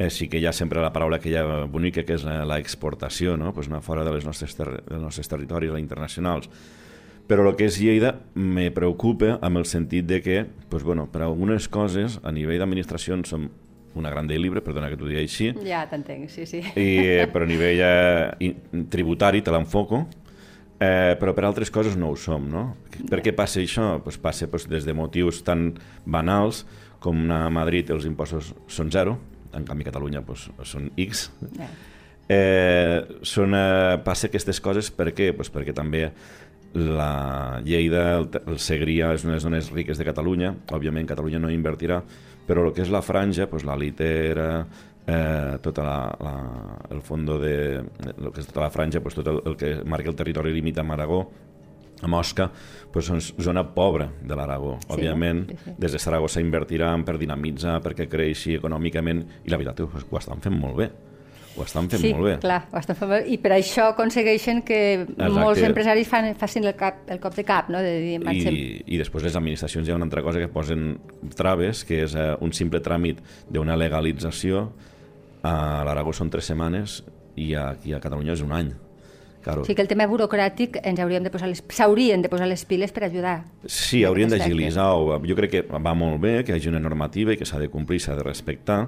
Eh, 0.00 0.08
sí 0.08 0.28
que 0.32 0.40
hi 0.40 0.46
ha 0.48 0.52
sempre 0.56 0.80
la 0.80 0.92
paraula 0.92 1.18
que 1.20 1.28
hi 1.28 1.36
ha 1.36 1.64
bonica, 1.68 2.04
que 2.08 2.16
és 2.16 2.24
l'exportació, 2.24 3.36
no? 3.36 3.52
pues 3.52 3.68
anar 3.68 3.82
fora 3.84 4.04
de 4.04 4.14
les 4.14 4.24
nostres 4.24 4.56
dels 4.56 5.02
nostres 5.02 5.28
territoris 5.28 5.76
internacionals 5.78 6.48
però 7.30 7.44
el 7.46 7.54
que 7.54 7.68
és 7.70 7.76
Lleida 7.78 8.16
me 8.34 8.72
preocupa 8.74 9.36
amb 9.38 9.60
el 9.60 9.66
sentit 9.70 10.08
de 10.08 10.18
que, 10.20 10.40
pues, 10.68 10.82
bueno, 10.82 11.06
per 11.12 11.22
algunes 11.22 11.68
coses, 11.70 12.18
a 12.26 12.32
nivell 12.34 12.58
d'administració 12.58 13.20
som 13.22 13.46
una 13.94 14.10
gran 14.10 14.26
de 14.26 14.38
libre, 14.38 14.62
perdona 14.66 14.88
que 14.90 14.96
t'ho 14.98 15.06
digui 15.06 15.22
així. 15.22 15.50
Ja 15.66 15.84
t'entenc, 15.90 16.28
sí, 16.30 16.46
sí. 16.46 16.58
I, 16.74 16.88
eh, 17.20 17.28
però 17.30 17.46
a 17.46 17.50
nivell 17.50 17.82
eh, 17.86 18.50
tributari 18.90 19.44
te 19.46 19.54
l'enfoco, 19.54 20.04
eh, 20.80 21.14
però 21.20 21.34
per 21.36 21.44
altres 21.44 21.70
coses 21.70 21.96
no 22.00 22.10
ho 22.10 22.16
som, 22.18 22.48
no? 22.50 22.64
Per 23.10 23.20
què 23.24 23.34
passa 23.36 23.60
això? 23.60 23.92
Pues 24.04 24.18
passa 24.18 24.48
pues, 24.50 24.66
des 24.70 24.88
de 24.88 24.96
motius 24.96 25.42
tan 25.46 25.74
banals 26.04 26.64
com 27.00 27.22
a 27.32 27.46
Madrid 27.52 27.92
els 27.92 28.08
impostos 28.08 28.54
són 28.68 28.90
zero, 28.92 29.18
en 29.56 29.64
canvi 29.68 29.86
a 29.86 29.90
Catalunya 29.90 30.24
pues, 30.24 30.48
són 30.68 30.90
X. 30.96 31.28
Yeah. 31.56 31.70
Eh, 32.30 33.20
són, 33.26 33.56
eh, 33.58 33.98
passa 34.06 34.28
aquestes 34.28 34.60
coses 34.62 34.92
per 34.94 35.10
què? 35.16 35.32
Pues 35.36 35.50
perquè 35.50 35.74
també 35.74 36.04
la 36.74 37.60
Lleida, 37.66 38.04
el, 38.20 38.28
el 38.46 38.60
Segrià 38.62 39.10
és 39.16 39.24
una 39.24 39.34
de 39.34 39.38
les 39.40 39.46
zones 39.46 39.70
riques 39.74 39.98
de 39.98 40.06
Catalunya, 40.06 40.52
òbviament 40.70 41.08
Catalunya 41.08 41.40
no 41.42 41.50
invertirà, 41.50 41.98
però 42.46 42.68
el 42.68 42.74
que 42.76 42.84
és 42.84 42.92
la 42.94 43.02
franja, 43.02 43.48
doncs 43.50 43.66
la 43.66 43.76
litera, 43.78 44.50
eh, 45.06 45.58
tota 45.62 45.84
la, 45.84 45.98
la, 46.20 46.34
el 46.90 47.02
fondo 47.02 47.38
de 47.40 47.54
el 47.80 48.32
que 48.32 48.42
és 48.42 48.48
tota 48.48 48.64
la 48.66 48.72
franja, 48.74 49.00
doncs 49.00 49.20
tot 49.20 49.30
el, 49.32 49.40
el 49.52 49.56
que 49.60 49.76
marca 49.84 50.12
el 50.12 50.18
territori 50.18 50.54
limita 50.54 50.84
amb 50.84 50.96
Aragó, 50.96 51.20
amb 52.00 52.16
Osca, 52.16 52.48
doncs 52.94 53.12
és 53.16 53.30
zona 53.44 53.64
pobra 53.74 54.08
de 54.22 54.36
l'Aragó. 54.36 54.78
Sí, 54.86 54.94
Òbviament, 54.96 55.44
sí, 55.50 55.58
sí. 55.64 55.76
des 55.82 55.96
de 55.96 56.00
Saragossa 56.00 56.40
invertiran 56.40 57.04
per 57.04 57.18
dinamitzar, 57.20 57.80
perquè 57.84 58.08
creixi 58.10 58.56
econòmicament, 58.56 59.24
i 59.44 59.52
la 59.52 59.60
veritat 59.60 59.84
és 59.84 60.04
que 60.04 60.16
ho 60.16 60.20
estan 60.20 60.42
fent 60.44 60.56
molt 60.56 60.80
bé 60.80 60.90
ho 61.60 61.66
estan 61.68 61.88
fent 61.92 62.02
sí, 62.02 62.10
molt 62.16 62.26
bé. 62.26 62.34
clar, 62.42 62.60
ho 62.72 62.80
estan 62.80 62.98
fent 62.98 63.12
bé. 63.12 63.20
I 63.30 63.38
per 63.42 63.52
això 63.56 63.90
aconsegueixen 63.92 64.62
que 64.66 64.80
Exacte. 65.02 65.30
molts 65.36 65.62
empresaris 65.68 66.08
fan, 66.10 66.30
facin 66.40 66.66
el, 66.66 66.74
cap, 66.78 67.04
el 67.12 67.20
cop 67.22 67.36
de 67.36 67.44
cap, 67.46 67.70
no? 67.72 67.82
De 67.84 67.94
dir, 68.02 68.18
marxem. 68.24 68.56
I, 68.56 68.82
I 68.86 69.00
després 69.00 69.26
les 69.26 69.38
administracions 69.38 69.88
hi 69.88 69.94
ha 69.94 69.98
una 69.98 70.08
altra 70.08 70.24
cosa 70.26 70.42
que 70.42 70.50
posen 70.52 70.98
traves, 71.36 71.84
que 71.84 72.02
és 72.06 72.16
uh, 72.16 72.34
un 72.44 72.54
simple 72.56 72.82
tràmit 72.84 73.22
d'una 73.48 73.78
legalització. 73.78 74.70
A 75.46 75.56
l'Aragó 75.88 76.12
són 76.12 76.28
tres 76.28 76.50
setmanes 76.50 77.00
i 77.40 77.54
aquí 77.56 77.94
a 77.96 78.00
Catalunya 78.02 78.34
és 78.36 78.42
un 78.44 78.52
any. 78.52 78.72
Claro. 79.40 79.62
O 79.62 79.64
sigui 79.64 79.78
que 79.78 79.84
el 79.86 79.88
tema 79.88 80.04
burocràtic 80.04 80.76
ens 80.84 81.00
hauríem 81.00 81.24
de 81.24 81.30
posar 81.32 81.48
les, 81.48 81.62
s'haurien 81.72 82.20
de 82.20 82.28
posar 82.28 82.48
les 82.50 82.66
piles 82.68 82.92
per 82.92 83.06
ajudar. 83.06 83.38
Sí, 83.64 84.02
haurien 84.04 84.28
d'agilitzar. 84.28 84.90
Jo 85.24 85.36
crec 85.38 85.54
que 85.54 85.62
va 85.72 85.94
molt 85.96 86.20
bé 86.20 86.34
que 86.44 86.52
hi 86.52 86.58
hagi 86.58 86.68
una 86.68 86.82
normativa 86.82 87.32
i 87.32 87.40
que 87.40 87.48
s'ha 87.48 87.60
de 87.60 87.70
complir, 87.72 88.02
s'ha 88.04 88.18
de 88.18 88.26
respectar, 88.26 88.82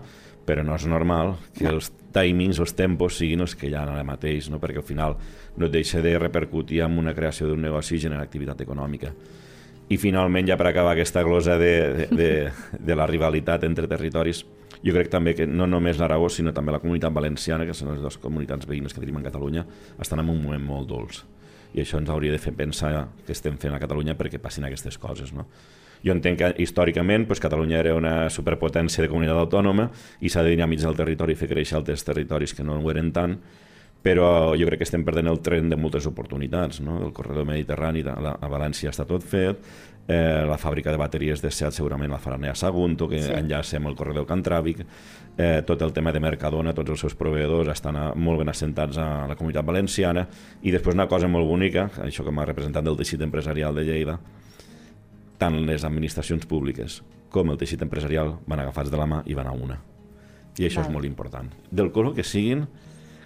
però 0.47 0.65
no 0.67 0.75
és 0.77 0.87
normal 0.91 1.37
que 1.57 1.69
els 1.71 1.91
timings, 2.13 2.61
els 2.61 2.75
tempos 2.77 3.17
siguin 3.21 3.45
els 3.45 3.55
que 3.57 3.69
hi 3.69 3.77
ha 3.77 3.85
ara 3.87 4.03
mateix, 4.07 4.51
no? 4.53 4.61
perquè 4.63 4.83
al 4.83 4.87
final 4.87 5.17
no 5.57 5.69
et 5.69 5.75
deixa 5.75 6.03
de 6.05 6.17
repercutir 6.19 6.83
en 6.85 6.99
una 6.99 7.15
creació 7.15 7.49
d'un 7.49 7.63
negoci 7.63 7.97
i 7.97 8.03
generar 8.03 8.27
activitat 8.27 8.61
econòmica. 8.65 9.13
I 9.93 9.99
finalment, 10.01 10.47
ja 10.49 10.57
per 10.57 10.71
acabar 10.71 10.95
aquesta 10.95 11.23
glosa 11.27 11.59
de, 11.61 11.73
de, 11.99 12.07
de, 12.17 12.31
de 12.79 12.97
la 12.97 13.07
rivalitat 13.09 13.65
entre 13.69 13.89
territoris, 13.91 14.45
jo 14.83 14.95
crec 14.95 15.11
també 15.13 15.35
que 15.39 15.47
no 15.47 15.67
només 15.69 16.01
l'Aragó, 16.01 16.31
sinó 16.33 16.53
també 16.55 16.73
la 16.75 16.81
comunitat 16.83 17.13
valenciana, 17.15 17.67
que 17.69 17.77
són 17.77 17.93
les 17.93 18.01
dues 18.03 18.17
comunitats 18.23 18.67
veïnes 18.67 18.95
que 18.95 19.03
tenim 19.03 19.21
a 19.21 19.27
Catalunya, 19.27 19.67
estan 20.01 20.23
en 20.25 20.33
un 20.33 20.41
moment 20.43 20.65
molt 20.65 20.89
dolç. 20.91 21.23
I 21.73 21.85
això 21.85 22.01
ens 22.01 22.11
hauria 22.13 22.33
de 22.35 22.41
fer 22.43 22.53
pensar 22.57 22.93
que 23.27 23.33
estem 23.33 23.57
fent 23.61 23.77
a 23.77 23.81
Catalunya 23.81 24.17
perquè 24.19 24.41
passin 24.43 24.67
aquestes 24.69 24.99
coses. 25.01 25.33
No? 25.33 25.47
Jo 26.03 26.15
entenc 26.17 26.41
que 26.41 26.53
històricament 26.65 27.27
pues, 27.29 27.41
Catalunya 27.43 27.79
era 27.81 27.97
una 27.99 28.15
superpotència 28.31 29.05
de 29.05 29.11
comunitat 29.11 29.39
autònoma 29.39 29.91
i 30.21 30.31
s'ha 30.33 30.43
de 30.43 30.55
dinamitzar 30.57 30.91
el 30.91 30.99
territori 30.99 31.37
i 31.37 31.39
fer 31.39 31.51
créixer 31.51 31.79
altres 31.79 32.05
territoris 32.05 32.55
que 32.55 32.67
no 32.67 32.81
ho 32.81 32.91
eren 32.91 33.13
tant, 33.15 33.39
però 34.03 34.57
jo 34.59 34.67
crec 34.67 34.83
que 34.83 34.89
estem 34.89 35.05
perdent 35.07 35.31
el 35.31 35.39
tren 35.47 35.71
de 35.71 35.79
moltes 35.79 36.09
oportunitats. 36.11 36.81
No? 36.83 36.99
El 37.07 37.15
corredor 37.15 37.47
mediterrani 37.47 38.03
a, 38.11 38.35
a 38.35 38.51
València 38.51 38.91
està 38.91 39.07
tot 39.07 39.23
fet, 39.23 39.63
eh, 40.09 40.43
la 40.49 40.59
fàbrica 40.59 40.91
de 40.91 40.99
bateries 40.99 41.43
de 41.43 41.51
SEAT 41.51 41.77
segurament 41.77 42.11
la 42.11 42.19
faran 42.19 42.45
a 42.51 42.55
Sagunto, 42.59 43.09
que 43.09 43.23
sí. 43.23 43.33
enllacem 43.39 43.87
el 43.87 43.97
corredor 43.97 44.27
cantràbic, 44.27 44.83
eh, 45.39 45.63
tot 45.67 45.83
el 45.83 45.93
tema 45.93 46.13
de 46.13 46.21
Mercadona, 46.21 46.75
tots 46.75 46.91
els 46.91 47.07
seus 47.07 47.15
proveïdors 47.15 47.71
estan 47.73 47.97
a, 47.97 48.07
molt 48.15 48.43
ben 48.43 48.51
assentats 48.51 48.99
a 48.99 49.27
la 49.31 49.39
comunitat 49.39 49.65
valenciana, 49.65 50.27
i 50.63 50.75
després 50.75 50.99
una 50.99 51.09
cosa 51.09 51.31
molt 51.31 51.47
bonica, 51.49 51.89
això 52.03 52.27
que 52.27 52.35
m'ha 52.35 52.49
representat 52.49 52.85
del 52.85 52.99
teixit 52.99 53.23
empresarial 53.23 53.75
de 53.75 53.87
Lleida, 53.87 54.19
tant 55.43 55.59
les 55.67 55.83
administracions 55.89 56.47
públiques 56.47 57.01
com 57.33 57.51
el 57.51 57.59
teixit 57.59 57.83
empresarial 57.83 58.37
van 58.47 58.63
agafats 58.63 58.93
de 58.93 59.01
la 59.01 59.09
mà 59.11 59.23
i 59.27 59.35
van 59.35 59.49
a 59.51 59.57
una. 59.57 59.81
I 60.61 60.69
això 60.69 60.83
Val. 60.83 60.87
és 60.87 60.95
molt 60.95 61.09
important. 61.09 61.49
Del 61.71 61.91
color 61.91 62.15
que 62.15 62.23
siguin, 62.23 62.67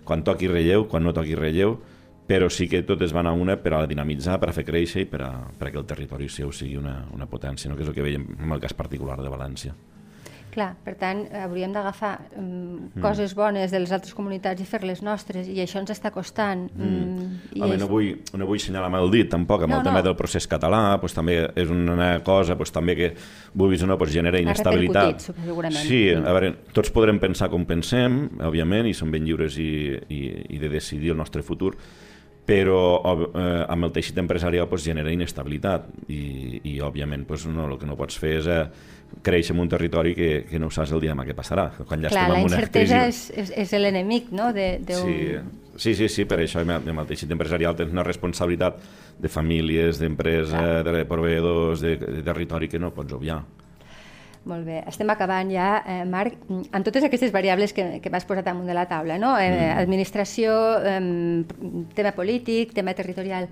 quan 0.07 0.23
toqui 0.25 0.49
relleu, 0.49 0.87
quan 0.89 1.05
no 1.05 1.13
toqui 1.13 1.35
relleu, 1.37 1.77
però 2.27 2.49
sí 2.51 2.69
que 2.71 2.83
totes 2.87 3.13
van 3.15 3.27
a 3.27 3.35
una 3.35 3.59
per 3.63 3.75
a 3.75 3.87
dinamitzar, 3.87 4.39
per 4.41 4.51
a 4.51 4.55
fer 4.55 4.65
créixer 4.67 5.05
i 5.05 5.11
per 5.11 5.21
a, 5.27 5.33
per 5.59 5.69
a 5.69 5.75
que 5.75 5.79
el 5.83 5.87
territori 5.87 6.29
seu 6.33 6.53
sigui 6.55 6.79
una, 6.79 6.97
una 7.15 7.29
potència, 7.31 7.71
no? 7.71 7.77
que 7.77 7.85
és 7.85 7.91
el 7.91 7.95
que 7.95 8.07
veiem 8.07 8.25
en 8.39 8.57
el 8.57 8.63
cas 8.63 8.75
particular 8.75 9.19
de 9.21 9.31
València. 9.31 9.75
Clar, 10.57 10.71
per 10.81 10.95
tant, 10.97 11.19
hauríem 11.37 11.75
d'agafar 11.75 12.15
um, 12.41 12.45
mm. 12.47 13.03
coses 13.05 13.35
bones 13.37 13.69
de 13.75 13.81
les 13.83 13.91
altres 13.93 14.15
comunitats 14.17 14.63
i 14.63 14.65
fer-les 14.65 15.03
nostres, 15.05 15.51
i 15.53 15.59
això 15.61 15.83
ens 15.83 15.93
està 15.93 16.09
costant. 16.15 16.63
Mm. 16.73 17.27
I 17.59 17.61
Home, 17.61 17.75
és... 17.75 17.83
no, 17.83 17.89
vull, 17.91 18.09
no 18.41 18.49
vull 18.49 18.63
senyalar 18.63 18.89
amb 18.89 18.97
el 19.03 19.13
dit, 19.13 19.29
tampoc, 19.35 19.67
amb 19.67 19.75
no, 19.75 19.83
el 19.83 19.85
tema 19.85 20.01
no. 20.01 20.07
del 20.09 20.17
procés 20.17 20.49
català, 20.49 20.81
pues, 21.03 21.13
també 21.13 21.43
és 21.53 21.75
una 21.75 22.09
cosa 22.25 22.57
pues, 22.57 22.73
també 22.73 22.97
que, 22.97 23.11
vulguis 23.53 23.85
o 23.85 23.91
no, 23.91 23.99
pues, 24.01 24.15
genera 24.17 24.41
inestabilitat. 24.41 25.29
segurament. 25.29 25.77
Sí, 25.85 26.01
a 26.17 26.25
veure, 26.25 26.55
tots 26.73 26.95
podrem 26.95 27.21
pensar 27.21 27.51
com 27.53 27.69
pensem, 27.69 28.23
òbviament, 28.49 28.89
i 28.89 28.97
som 28.97 29.13
ben 29.13 29.29
lliures 29.29 29.61
i, 29.61 29.71
i, 30.09 30.23
i 30.57 30.65
de 30.65 30.73
decidir 30.73 31.13
el 31.13 31.21
nostre 31.21 31.45
futur, 31.45 31.75
però 32.47 32.81
eh, 33.03 33.63
amb 33.67 33.89
el 33.89 33.93
teixit 33.93 34.17
empresarial 34.23 34.71
pues, 34.71 34.87
genera 34.87 35.13
inestabilitat 35.13 35.91
i, 36.09 36.63
i 36.63 36.79
òbviament 36.81 37.27
pues, 37.27 37.45
no, 37.51 37.67
el 37.67 37.81
que 37.81 37.89
no 37.91 37.99
pots 37.99 38.17
fer 38.23 38.37
és 38.39 38.49
eh, 38.49 38.63
créixer 39.23 39.55
en 39.55 39.63
un 39.65 39.69
territori 39.69 40.15
que, 40.15 40.31
que 40.49 40.59
no 40.59 40.71
saps 40.71 40.93
el 40.97 41.03
dia 41.03 41.15
demà 41.15 41.27
què 41.27 41.35
passarà. 41.37 41.69
Quan 41.83 42.05
ja 42.05 42.13
Clar, 42.13 42.27
en 42.31 42.37
una 42.37 42.43
incertesa 42.47 43.05
és, 43.09 43.27
és, 43.35 43.53
és 43.65 43.75
l'enemic 43.81 44.33
no? 44.37 44.53
de, 44.57 44.77
de 44.87 45.01
un... 45.01 45.13
sí, 45.77 45.95
sí, 45.95 45.95
sí, 46.03 46.09
sí, 46.13 46.25
per 46.29 46.41
això 46.45 46.63
amb 46.63 46.89
el 46.97 47.11
teixit 47.11 47.33
empresarial 47.35 47.77
tens 47.79 47.95
una 47.95 48.07
responsabilitat 48.07 48.81
de 49.19 49.29
famílies, 49.33 50.01
d'empresa, 50.03 50.83
de 50.87 51.05
proveïdors, 51.09 51.85
de, 51.85 51.97
de 52.01 52.25
territori 52.27 52.69
que 52.69 52.81
no 52.83 52.93
pots 52.95 53.17
obviar. 53.17 53.41
Molt 54.47 54.63
bé, 54.63 54.77
estem 54.87 55.11
acabant 55.11 55.49
ja, 55.51 55.81
eh, 55.91 56.05
Marc, 56.07 56.37
amb 56.47 56.85
totes 56.87 57.03
aquestes 57.03 57.33
variables 57.35 57.73
que, 57.75 57.99
que 58.03 58.11
m'has 58.15 58.27
posat 58.29 58.47
damunt 58.47 58.69
de 58.71 58.77
la 58.79 58.85
taula, 58.87 59.17
no? 59.19 59.33
Eh, 59.43 59.49
mm. 59.51 59.81
Administració, 59.83 60.53
eh, 60.87 61.01
tema 61.99 62.13
polític, 62.15 62.71
tema 62.77 62.95
territorial, 62.95 63.49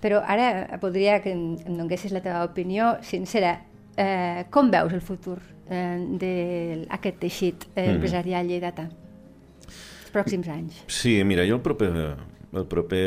però 0.00 0.22
ara 0.24 0.78
voldria 0.80 1.20
que 1.20 1.34
em 1.36 1.76
donessis 1.76 2.14
la 2.16 2.24
teva 2.24 2.46
opinió 2.48 2.94
sincera. 3.04 3.58
Eh, 4.00 4.46
com 4.48 4.70
veus 4.72 4.94
el 4.96 5.02
futur 5.04 5.36
eh, 5.68 6.00
d'aquest 6.88 7.18
teixit 7.20 7.66
eh, 7.74 7.82
mm. 7.82 7.96
empresarial 7.98 8.46
lleidatà? 8.48 8.86
Els 9.66 10.12
pròxims 10.14 10.48
anys. 10.48 10.78
Sí, 10.88 11.18
mira, 11.26 11.44
jo 11.48 11.58
el 11.58 11.64
proper, 11.64 11.90
el 12.56 12.66
proper, 12.70 13.04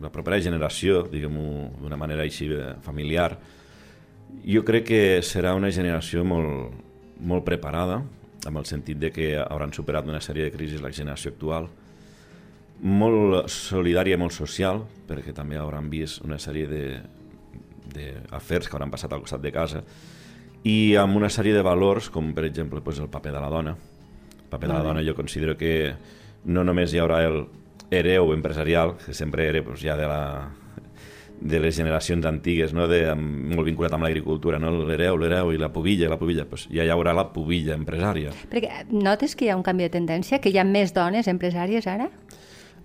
la 0.00 0.12
propera 0.14 0.38
generació, 0.40 1.02
diguem-ho 1.12 1.74
d'una 1.82 1.98
manera 2.00 2.24
així 2.24 2.48
eh, 2.54 2.72
familiar, 2.86 3.34
jo 4.48 4.62
crec 4.64 4.88
que 4.88 5.02
serà 5.26 5.52
una 5.58 5.68
generació 5.74 6.24
molt, 6.24 6.72
molt 7.20 7.44
preparada, 7.44 8.00
amb 8.48 8.62
el 8.62 8.64
sentit 8.70 8.96
de 9.02 9.12
que 9.12 9.34
hauran 9.42 9.74
superat 9.76 10.08
una 10.08 10.22
sèrie 10.24 10.46
de 10.46 10.54
crisis 10.54 10.80
la 10.80 10.94
generació 10.94 11.34
actual, 11.34 11.68
molt 12.80 13.50
solidària 13.50 14.16
i 14.16 14.20
molt 14.20 14.32
social, 14.32 14.84
perquè 15.08 15.34
també 15.36 15.58
hauran 15.58 15.90
vist 15.90 16.22
una 16.24 16.38
sèrie 16.40 16.68
de, 16.70 16.82
d'afers 17.94 18.68
que 18.68 18.76
hauran 18.76 18.92
passat 18.92 19.12
al 19.12 19.24
costat 19.24 19.42
de 19.44 19.52
casa, 19.54 19.82
i 20.66 20.96
amb 20.98 21.16
una 21.16 21.30
sèrie 21.30 21.54
de 21.54 21.62
valors, 21.62 22.10
com 22.10 22.32
per 22.34 22.44
exemple 22.48 22.82
pues, 22.84 22.98
el 22.98 23.10
paper 23.10 23.32
de 23.32 23.40
la 23.40 23.50
dona. 23.52 23.76
El 24.38 24.48
paper 24.50 24.68
de 24.68 24.74
la 24.74 24.84
dona 24.84 25.04
jo 25.06 25.14
considero 25.14 25.56
que 25.56 25.94
no 26.44 26.64
només 26.64 26.92
hi 26.92 27.02
haurà 27.02 27.22
el 27.26 27.44
hereu 27.90 28.32
empresarial, 28.34 28.96
que 29.04 29.14
sempre 29.14 29.48
era 29.48 29.62
pues, 29.64 29.80
ja 29.84 29.96
de 29.96 30.08
la 30.08 30.22
de 31.40 31.60
les 31.60 31.76
generacions 31.76 32.26
antigues, 32.26 32.72
no? 32.74 32.88
de, 32.90 33.14
molt 33.14 33.66
vinculat 33.68 33.92
amb 33.94 34.06
l'agricultura, 34.06 34.58
no? 34.58 34.72
l'hereu, 34.88 35.16
l'hereu 35.20 35.52
i 35.54 35.60
la 35.60 35.70
pubilla, 35.72 36.08
la 36.10 36.18
pubilla, 36.18 36.44
pues 36.50 36.66
ja 36.66 36.82
hi 36.82 36.90
haurà 36.90 37.14
la 37.14 37.28
pubilla 37.32 37.76
empresària. 37.78 38.32
Perquè 38.50 38.88
notes 38.90 39.36
que 39.36 39.46
hi 39.46 39.52
ha 39.52 39.58
un 39.58 39.62
canvi 39.66 39.86
de 39.86 39.92
tendència, 39.94 40.40
que 40.42 40.50
hi 40.50 40.58
ha 40.58 40.66
més 40.66 40.94
dones 40.96 41.30
empresàries 41.30 41.86
ara? 41.86 42.08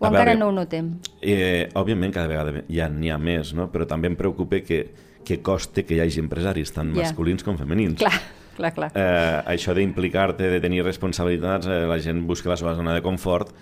O 0.04 0.06
A 0.06 0.12
encara 0.12 0.34
veure, 0.34 0.40
no 0.42 0.52
ho 0.52 0.56
notem? 0.56 0.92
Eh, 1.24 1.72
òbviament 1.80 2.12
cada 2.12 2.28
vegada 2.28 2.52
n'hi 2.92 3.12
ha, 3.12 3.18
més, 3.18 3.54
no? 3.56 3.70
però 3.72 3.88
també 3.88 4.12
em 4.12 4.18
preocupa 4.20 4.60
que, 4.60 4.84
que 5.24 5.40
coste 5.40 5.86
que 5.88 5.96
hi 5.96 6.02
hagi 6.04 6.20
empresaris, 6.20 6.74
tant 6.76 6.92
yeah. 6.92 7.08
masculins 7.08 7.46
com 7.48 7.56
femenins. 7.56 8.02
Clar, 8.02 8.12
clar, 8.58 8.74
clar. 8.76 8.92
Eh, 8.92 9.40
això 9.56 9.76
d'implicar-te, 9.78 10.52
de 10.52 10.60
tenir 10.64 10.84
responsabilitats, 10.84 11.72
eh, 11.72 11.86
la 11.88 12.02
gent 12.04 12.20
busca 12.28 12.52
la 12.52 12.60
seva 12.60 12.76
zona 12.76 12.98
de 12.98 13.06
confort, 13.06 13.56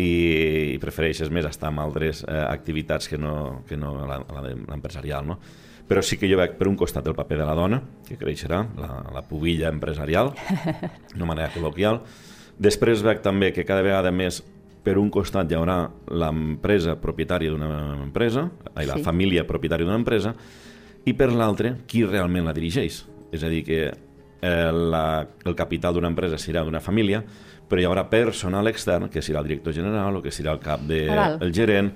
i, 0.00 0.08
i 0.72 0.78
prefereixes 0.80 1.28
més 1.28 1.44
estar 1.48 1.68
amb 1.68 1.82
altres 1.82 2.22
eh, 2.24 2.38
activitats 2.46 3.10
que 3.10 3.20
no, 3.20 3.62
que 3.68 3.76
no 3.76 3.94
l'empresarial, 4.08 5.28
no? 5.28 5.38
Però 5.88 6.00
sí 6.00 6.16
que 6.16 6.30
jo 6.30 6.38
veig 6.40 6.54
per 6.56 6.70
un 6.70 6.76
costat 6.78 7.08
el 7.10 7.16
paper 7.18 7.42
de 7.42 7.46
la 7.46 7.56
dona, 7.58 7.82
que 8.06 8.16
creixerà, 8.16 8.62
la, 8.78 9.02
la 9.12 9.24
pubilla 9.28 9.68
empresarial, 9.68 10.32
d'una 11.12 11.28
manera 11.28 11.50
col·loquial. 11.52 12.00
Després 12.62 13.02
veig 13.04 13.20
també 13.24 13.50
que 13.52 13.66
cada 13.68 13.84
vegada 13.84 14.12
més 14.14 14.40
per 14.82 14.98
un 14.98 15.10
costat 15.14 15.50
hi 15.50 15.56
haurà 15.56 15.76
l'empresa 16.10 16.96
propietària 17.00 17.52
d'una 17.52 17.70
empresa, 18.02 18.48
ai, 18.74 18.86
la 18.88 18.98
sí. 18.98 19.06
família 19.06 19.46
propietària 19.48 19.86
d'una 19.86 20.00
empresa, 20.00 20.34
i 21.06 21.14
per 21.18 21.32
l'altre, 21.32 21.76
qui 21.88 22.04
realment 22.06 22.46
la 22.46 22.54
dirigeix. 22.56 23.02
És 23.32 23.42
a 23.42 23.50
dir, 23.50 23.62
que 23.66 23.80
eh, 24.42 24.72
la, 24.72 25.04
el 25.44 25.56
capital 25.58 25.94
d'una 25.96 26.10
empresa 26.12 26.38
serà 26.38 26.64
d'una 26.66 26.82
família, 26.82 27.22
però 27.68 27.80
hi 27.80 27.86
haurà 27.88 28.04
personal 28.10 28.68
extern, 28.68 29.08
que 29.08 29.22
serà 29.24 29.40
el 29.40 29.48
director 29.48 29.72
general 29.72 30.18
o 30.18 30.24
que 30.24 30.34
serà 30.34 30.52
el 30.52 30.60
cap 30.60 30.82
del 30.84 31.08
de, 31.08 31.30
el 31.46 31.54
gerent, 31.56 31.94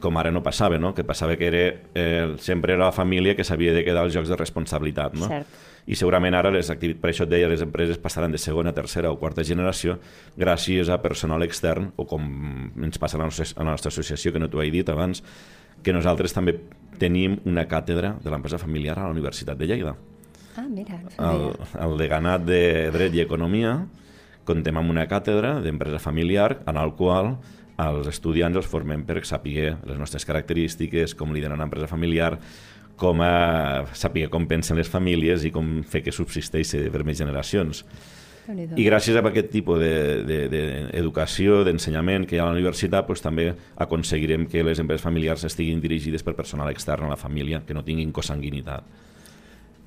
com 0.00 0.18
ara 0.20 0.30
no 0.30 0.42
passava, 0.44 0.78
no? 0.78 0.92
que 0.94 1.04
passava 1.08 1.34
que 1.40 1.48
era, 1.48 1.64
eh, 1.96 2.36
sempre 2.38 2.76
era 2.76 2.84
la 2.84 2.94
família 2.94 3.34
que 3.34 3.44
s'havia 3.44 3.72
de 3.74 3.82
quedar 3.84 4.04
als 4.04 4.14
jocs 4.14 4.28
de 4.28 4.36
responsabilitat. 4.36 5.16
No? 5.16 5.30
Cert. 5.32 5.58
I 5.86 5.96
segurament 5.96 6.34
ara, 6.36 6.52
les 6.52 6.68
activitats, 6.70 7.00
per 7.00 7.10
això 7.10 7.24
et 7.24 7.32
deia, 7.32 7.48
les 7.48 7.62
empreses 7.64 7.98
passaran 7.98 8.32
de 8.32 8.38
segona, 8.38 8.74
tercera 8.76 9.10
o 9.10 9.18
quarta 9.18 9.44
generació 9.46 9.98
gràcies 10.38 10.90
a 10.90 11.00
personal 11.02 11.42
extern, 11.46 11.90
o 11.96 12.06
com 12.06 12.26
ens 12.84 13.00
passa 13.00 13.16
a 13.16 13.22
la 13.22 13.30
nostra, 13.30 13.48
a 13.56 13.64
la 13.64 13.72
nostra 13.72 13.92
associació, 13.94 14.32
que 14.32 14.42
no 14.42 14.50
t'ho 14.50 14.62
he 14.62 14.70
dit 14.70 14.88
abans, 14.92 15.24
que 15.82 15.94
nosaltres 15.96 16.36
també 16.36 16.58
tenim 17.00 17.38
una 17.48 17.64
càtedra 17.68 18.16
de 18.20 18.32
l'empresa 18.32 18.60
familiar 18.60 18.98
a 18.98 19.08
la 19.08 19.14
Universitat 19.14 19.58
de 19.58 19.70
Lleida. 19.70 19.94
Ah, 20.58 20.66
mira. 20.68 21.00
El, 21.16 21.46
el 21.80 21.96
deganat 21.98 22.44
de 22.44 22.90
Dret 22.92 23.16
i 23.16 23.24
Economia, 23.24 23.78
contem 24.44 24.76
amb 24.76 24.92
una 24.92 25.06
càtedra 25.08 25.58
d'empresa 25.64 26.00
familiar 26.02 26.58
en 26.68 26.76
el 26.80 26.92
qual 26.98 27.36
els 27.80 28.10
estudiants 28.10 28.58
els 28.60 28.68
formem 28.68 29.06
per 29.08 29.22
saber 29.24 29.76
les 29.86 29.98
nostres 29.98 30.26
característiques, 30.28 31.14
com 31.16 31.32
liderar 31.32 31.56
una 31.56 31.68
empresa 31.68 31.88
familiar, 31.88 32.34
com 33.00 33.22
a 33.24 33.86
saber 33.96 34.28
com 34.32 34.46
pensen 34.50 34.78
les 34.78 34.90
famílies 34.92 35.46
i 35.48 35.52
com 35.54 35.80
fer 35.88 36.04
que 36.04 36.12
subsisteixi 36.14 36.86
per 36.92 37.04
més 37.08 37.20
generacions. 37.20 37.84
I 38.50 38.82
gràcies 38.82 39.14
a 39.14 39.22
aquest 39.22 39.50
tipus 39.52 39.78
d'educació, 39.78 41.60
de, 41.60 41.64
de, 41.64 41.70
d'ensenyament 41.70 42.24
que 42.26 42.34
hi 42.34 42.40
ha 42.40 42.48
a 42.48 42.50
la 42.50 42.56
universitat, 42.56 43.06
doncs, 43.06 43.22
també 43.22 43.52
aconseguirem 43.78 44.48
que 44.50 44.64
les 44.66 44.80
empreses 44.82 45.04
familiars 45.04 45.44
estiguin 45.46 45.80
dirigides 45.82 46.26
per 46.26 46.34
personal 46.34 46.72
extern 46.72 47.06
a 47.06 47.12
la 47.14 47.20
família, 47.20 47.62
que 47.66 47.76
no 47.76 47.86
tinguin 47.86 48.10
consanguinitat 48.16 49.06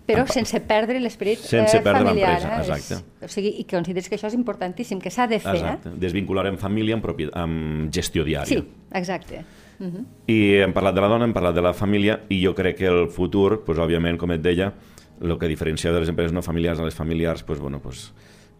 però 0.04 0.26
sense 0.28 0.60
perdre 0.67 0.99
l'esperit 0.99 1.39
sense 1.39 1.78
eh, 1.78 1.84
perdre 1.84 2.10
familiar. 2.10 2.39
Eh? 2.43 2.56
Exacte. 2.60 2.99
O 3.23 3.30
sigui, 3.32 3.54
I 3.62 3.63
que 3.63 3.78
consideres 3.78 4.10
que 4.12 4.17
això 4.17 4.28
és 4.28 4.36
importantíssim, 4.36 4.99
que 4.99 5.12
s'ha 5.13 5.28
de 5.32 5.39
fer. 5.43 5.56
Exacte. 5.56 5.93
Eh? 5.93 5.99
Desvincular 6.04 6.45
en 6.49 6.60
família 6.60 6.97
amb, 6.97 7.06
propi... 7.06 7.30
amb 7.39 7.88
gestió 7.93 8.26
diària. 8.28 8.49
Sí, 8.49 8.60
exacte. 8.99 9.43
Uh 9.84 9.89
-huh. 9.91 10.06
I 10.28 10.62
hem 10.62 10.74
parlat 10.74 10.96
de 10.96 11.02
la 11.02 11.08
dona, 11.08 11.26
hem 11.26 11.34
parlat 11.34 11.56
de 11.56 11.62
la 11.62 11.74
família, 11.74 12.22
i 12.30 12.46
jo 12.46 12.56
crec 12.56 12.78
que 12.78 12.88
el 12.88 13.10
futur, 13.10 13.63
pues, 13.65 13.78
òbviament, 13.78 14.17
com 14.17 14.32
et 14.32 14.41
deia, 14.41 14.74
el 15.22 15.38
que 15.38 15.48
diferencia 15.48 15.91
de 15.91 16.00
les 16.00 16.10
empreses 16.10 16.32
no 16.32 16.41
familiars 16.41 16.80
a 16.80 16.86
les 16.86 16.96
familiars, 16.96 17.43
pues, 17.43 17.60
bueno, 17.60 17.80
pues, 17.80 18.13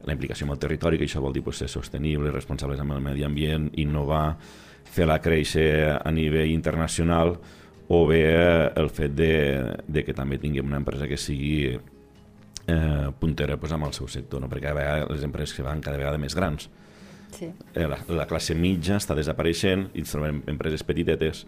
la 0.06 0.14
implicació 0.14 0.46
amb 0.46 0.54
el 0.54 0.60
territori, 0.60 0.98
que 0.98 1.06
això 1.06 1.22
vol 1.22 1.34
dir 1.34 1.44
pues, 1.44 1.58
ser 1.58 1.70
sostenible, 1.70 2.32
responsables 2.32 2.80
amb 2.80 2.92
el 2.92 3.02
medi 3.02 3.24
ambient, 3.24 3.72
innovar, 3.80 4.38
fer-la 4.84 5.20
créixer 5.20 6.00
a 6.04 6.12
nivell 6.12 6.52
internacional, 6.52 7.38
o 7.88 8.06
bé 8.08 8.22
eh, 8.26 8.72
el 8.76 8.90
fet 8.90 9.16
de, 9.16 9.34
de 9.88 10.04
que 10.04 10.14
també 10.14 10.38
tinguem 10.38 10.66
una 10.66 10.78
empresa 10.78 11.08
que 11.08 11.18
sigui 11.18 11.80
eh, 12.68 13.12
puntera 13.20 13.58
pues, 13.58 13.72
amb 13.72 13.86
el 13.86 13.94
seu 13.94 14.08
sector, 14.08 14.42
no? 14.42 14.50
perquè 14.50 14.74
vegada 14.74 15.08
les 15.10 15.24
empreses 15.24 15.56
que 15.56 15.64
van 15.64 15.82
cada 15.82 15.98
vegada 15.98 16.18
més 16.18 16.36
grans. 16.36 16.70
Sí. 17.34 17.50
Eh, 17.74 17.88
la, 17.90 18.00
la 18.08 18.28
classe 18.30 18.56
mitja 18.56 19.00
està 19.02 19.18
desapareixent 19.18 19.90
i 19.94 20.04
ens 20.04 20.14
trobem 20.16 20.42
empreses 20.52 20.86
petitetes 20.86 21.46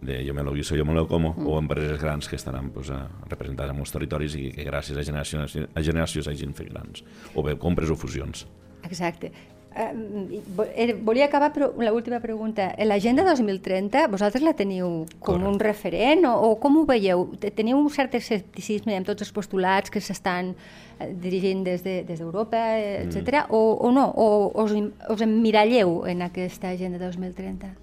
de 0.00 0.20
jo 0.26 0.34
me 0.34 0.42
lo 0.42 0.52
guiso, 0.52 0.76
jo 0.76 0.84
me 0.84 0.94
lo 0.94 1.06
como, 1.08 1.34
mm. 1.36 1.46
o 1.46 1.58
empreses 1.58 2.00
grans 2.00 2.28
que 2.28 2.36
estaran 2.36 2.70
pues, 2.70 2.90
representades 3.30 3.72
en 3.72 3.78
molts 3.80 3.94
territoris 3.94 4.36
i 4.36 4.50
que 4.54 4.66
gràcies 4.66 4.98
a 4.98 5.04
generacions, 5.06 5.56
a 5.56 5.82
generacions 5.82 6.28
hagin 6.28 6.54
fet 6.54 6.70
grans. 6.72 7.04
O 7.34 7.44
bé 7.46 7.56
compres 7.58 7.90
o 7.90 7.96
fusions. 7.96 8.46
Exacte. 8.86 9.32
Eh, 9.76 10.96
volia 11.04 11.26
acabar 11.26 11.52
però 11.52 11.68
la 11.76 11.92
última 11.92 12.18
pregunta. 12.20 12.70
L'agenda 12.78 13.24
2030, 13.28 14.06
vosaltres 14.08 14.42
la 14.42 14.54
teniu 14.56 15.04
com 15.18 15.36
Correcte. 15.36 15.50
un 15.50 15.58
referent 15.60 16.24
o, 16.30 16.32
o 16.32 16.54
com 16.60 16.78
ho 16.80 16.84
veieu? 16.88 17.26
Teniu 17.36 17.76
un 17.76 17.90
cert 17.92 18.14
escepticisme 18.16 18.96
amb 18.96 19.04
tots 19.04 19.26
els 19.26 19.32
postulats 19.36 19.92
que 19.92 20.00
s'estan 20.00 20.54
eh, 20.54 21.10
dirigint 21.12 21.60
des 21.66 21.84
d'Europa, 21.84 22.62
de, 22.80 23.02
etc. 23.04 23.42
Mm. 23.44 23.52
O, 23.52 23.60
o 23.84 23.92
no? 23.92 24.06
O 24.16 24.28
us, 24.64 24.72
us 25.12 25.24
emmiralleu 25.26 26.06
en 26.08 26.24
aquesta 26.24 26.72
agenda 26.72 26.96
2030? 27.02 27.74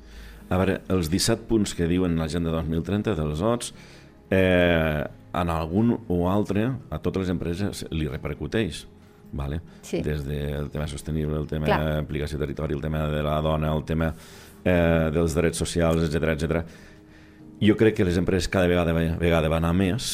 A 0.49 0.57
veure, 0.57 0.79
els 0.89 1.11
17 1.13 1.45
punts 1.45 1.75
que 1.77 1.85
diuen 1.87 2.17
l'agenda 2.17 2.49
2030 2.57 3.13
dels 3.21 3.45
OTS, 3.45 3.69
eh, 4.33 5.03
en 5.33 5.49
algun 5.49 5.93
o 6.09 6.23
altre 6.29 6.71
a 6.89 6.97
totes 6.97 7.27
les 7.27 7.31
empreses 7.33 7.85
li 7.93 8.09
repercuteix 8.09 8.87
vale? 9.33 9.59
sí. 9.81 10.01
des 10.01 10.23
del 10.25 10.69
tema 10.71 10.87
sostenible, 10.87 11.37
el 11.37 11.47
tema 11.49 11.67
d'aplicació 11.67 12.39
territori, 12.39 12.77
el 12.77 12.81
tema 12.81 13.07
de 13.11 13.23
la 13.25 13.39
dona, 13.41 13.73
el 13.73 13.83
tema 13.83 14.13
eh, 14.63 15.09
dels 15.13 15.35
drets 15.35 15.59
socials, 15.59 16.05
etc 16.07 16.31
etc. 16.35 16.63
Jo 17.63 17.75
crec 17.79 17.97
que 17.97 18.07
les 18.07 18.17
empreses 18.17 18.49
cada 18.51 18.67
vegada, 18.67 18.93
vegada 18.93 19.51
van 19.51 19.65
anar 19.65 19.75
més 19.77 20.13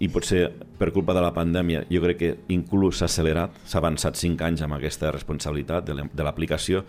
i 0.00 0.08
potser 0.08 0.46
per 0.80 0.90
culpa 0.94 1.12
de 1.12 1.20
la 1.20 1.32
pandèmia 1.36 1.84
jo 1.92 2.00
crec 2.06 2.18
que 2.18 2.32
inclús 2.54 3.00
s'ha 3.00 3.08
accelerat, 3.10 3.60
s'ha 3.68 3.80
avançat 3.82 4.16
5 4.16 4.46
anys 4.46 4.64
amb 4.64 4.78
aquesta 4.78 5.12
responsabilitat 5.12 5.90
de 5.92 6.24
l'aplicació, 6.24 6.84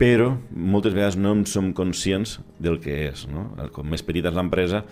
però 0.00 0.32
moltes 0.50 0.94
vegades 0.96 1.18
no 1.20 1.34
en 1.36 1.44
som 1.46 1.70
conscients 1.76 2.38
del 2.58 2.80
que 2.82 3.08
és. 3.10 3.26
No? 3.30 3.50
Com 3.74 3.90
més 3.92 4.02
petita 4.02 4.32
és 4.32 4.38
l'empresa, 4.38 4.82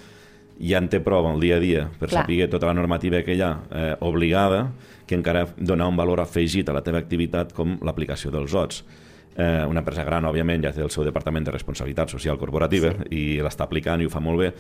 ja 0.61 0.79
en 0.79 0.90
té 0.92 1.01
prou 1.01 1.27
el 1.31 1.40
dia 1.40 1.57
a 1.57 1.62
dia 1.62 1.87
per 1.99 2.11
Clar. 2.11 2.27
saber 2.27 2.49
tota 2.53 2.68
la 2.68 2.77
normativa 2.77 3.23
que 3.25 3.35
hi 3.35 3.40
ha 3.42 3.51
eh, 3.70 3.94
obligada, 4.05 4.66
que 5.11 5.18
encara 5.18 5.44
dona 5.59 5.88
un 5.90 5.99
valor 5.99 6.23
afegit 6.23 6.68
a 6.70 6.77
la 6.77 6.85
teva 6.87 7.03
activitat 7.03 7.55
com 7.57 7.81
l'aplicació 7.83 8.31
dels 8.31 8.55
OTS. 8.55 8.85
Eh, 9.40 9.64
una 9.66 9.81
empresa 9.81 10.03
gran, 10.05 10.27
òbviament, 10.27 10.62
ja 10.66 10.73
té 10.75 10.83
el 10.85 10.90
seu 10.90 11.05
departament 11.07 11.46
de 11.46 11.53
responsabilitat 11.55 12.11
social 12.12 12.38
corporativa 12.38 12.90
sí. 12.96 13.07
i 13.14 13.23
l'està 13.42 13.64
aplicant 13.64 14.03
i 14.03 14.09
ho 14.09 14.11
fa 14.12 14.20
molt 14.23 14.42
bé, 14.42 14.51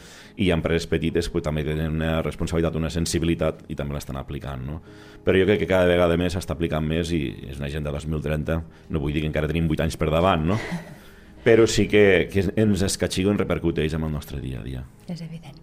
i 0.40 0.50
empreses 0.54 0.86
petites 0.90 1.28
pues, 1.28 1.44
també 1.44 1.64
tenen 1.66 1.98
una 1.98 2.20
responsabilitat, 2.22 2.78
una 2.78 2.90
sensibilitat 2.90 3.64
i 3.68 3.76
també 3.78 3.98
l'estan 3.98 4.18
aplicant. 4.18 4.62
No? 4.66 4.78
Però 5.26 5.38
jo 5.38 5.48
crec 5.48 5.64
que 5.64 5.70
cada 5.70 5.90
vegada 5.90 6.16
més 6.18 6.38
s'està 6.38 6.56
aplicant 6.56 6.86
més 6.86 7.10
i 7.14 7.24
és 7.50 7.58
una 7.58 7.68
agenda 7.68 7.92
2030, 7.94 8.62
no 8.90 9.02
vull 9.02 9.14
dir 9.14 9.24
que 9.26 9.30
encara 9.30 9.50
tenim 9.50 9.68
8 9.70 9.86
anys 9.86 9.98
per 10.00 10.10
davant, 10.14 10.46
no? 10.54 10.58
però 11.44 11.66
sí 11.66 11.88
que, 11.88 12.28
que 12.32 12.46
ens 12.54 12.86
escatxigo 12.86 13.32
en 13.32 13.40
repercuteix 13.40 13.96
amb 13.96 14.10
el 14.10 14.14
nostre 14.18 14.40
dia 14.40 14.60
a 14.60 14.64
dia. 14.66 14.84
És 15.08 15.22
evident. 15.24 15.56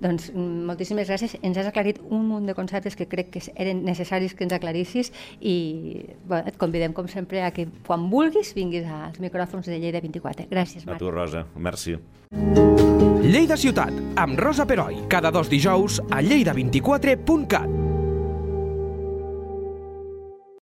Doncs 0.00 0.30
mm, 0.32 0.64
moltíssimes 0.68 1.08
gràcies. 1.10 1.36
Ens 1.42 1.60
has 1.60 1.68
aclarit 1.68 2.00
un 2.08 2.26
munt 2.28 2.48
de 2.48 2.54
conceptes 2.56 2.96
que 2.96 3.08
crec 3.10 3.30
que 3.34 3.42
eren 3.54 3.84
necessaris 3.84 4.34
que 4.34 4.46
ens 4.46 4.56
aclarissis 4.56 5.12
i 5.40 6.06
bueno, 6.24 6.48
et 6.48 6.56
convidem, 6.60 6.94
com 6.96 7.08
sempre, 7.08 7.44
a 7.44 7.52
que 7.54 7.68
quan 7.86 8.08
vulguis 8.10 8.54
vinguis 8.56 8.88
als 8.88 9.20
micròfons 9.20 9.68
de 9.68 9.78
Lleida 9.78 10.00
24. 10.00 10.48
Gràcies, 10.50 10.86
Marc. 10.86 10.96
A 10.96 11.04
tu, 11.04 11.12
Rosa. 11.12 11.44
Merci. 11.56 11.98
Lleida 13.30 13.56
Ciutat, 13.60 13.94
amb 14.18 14.40
Rosa 14.40 14.66
Peroi, 14.66 15.04
cada 15.12 15.30
dos 15.30 15.50
dijous 15.52 16.00
a 16.10 16.22
lleida24.cat. 16.22 17.89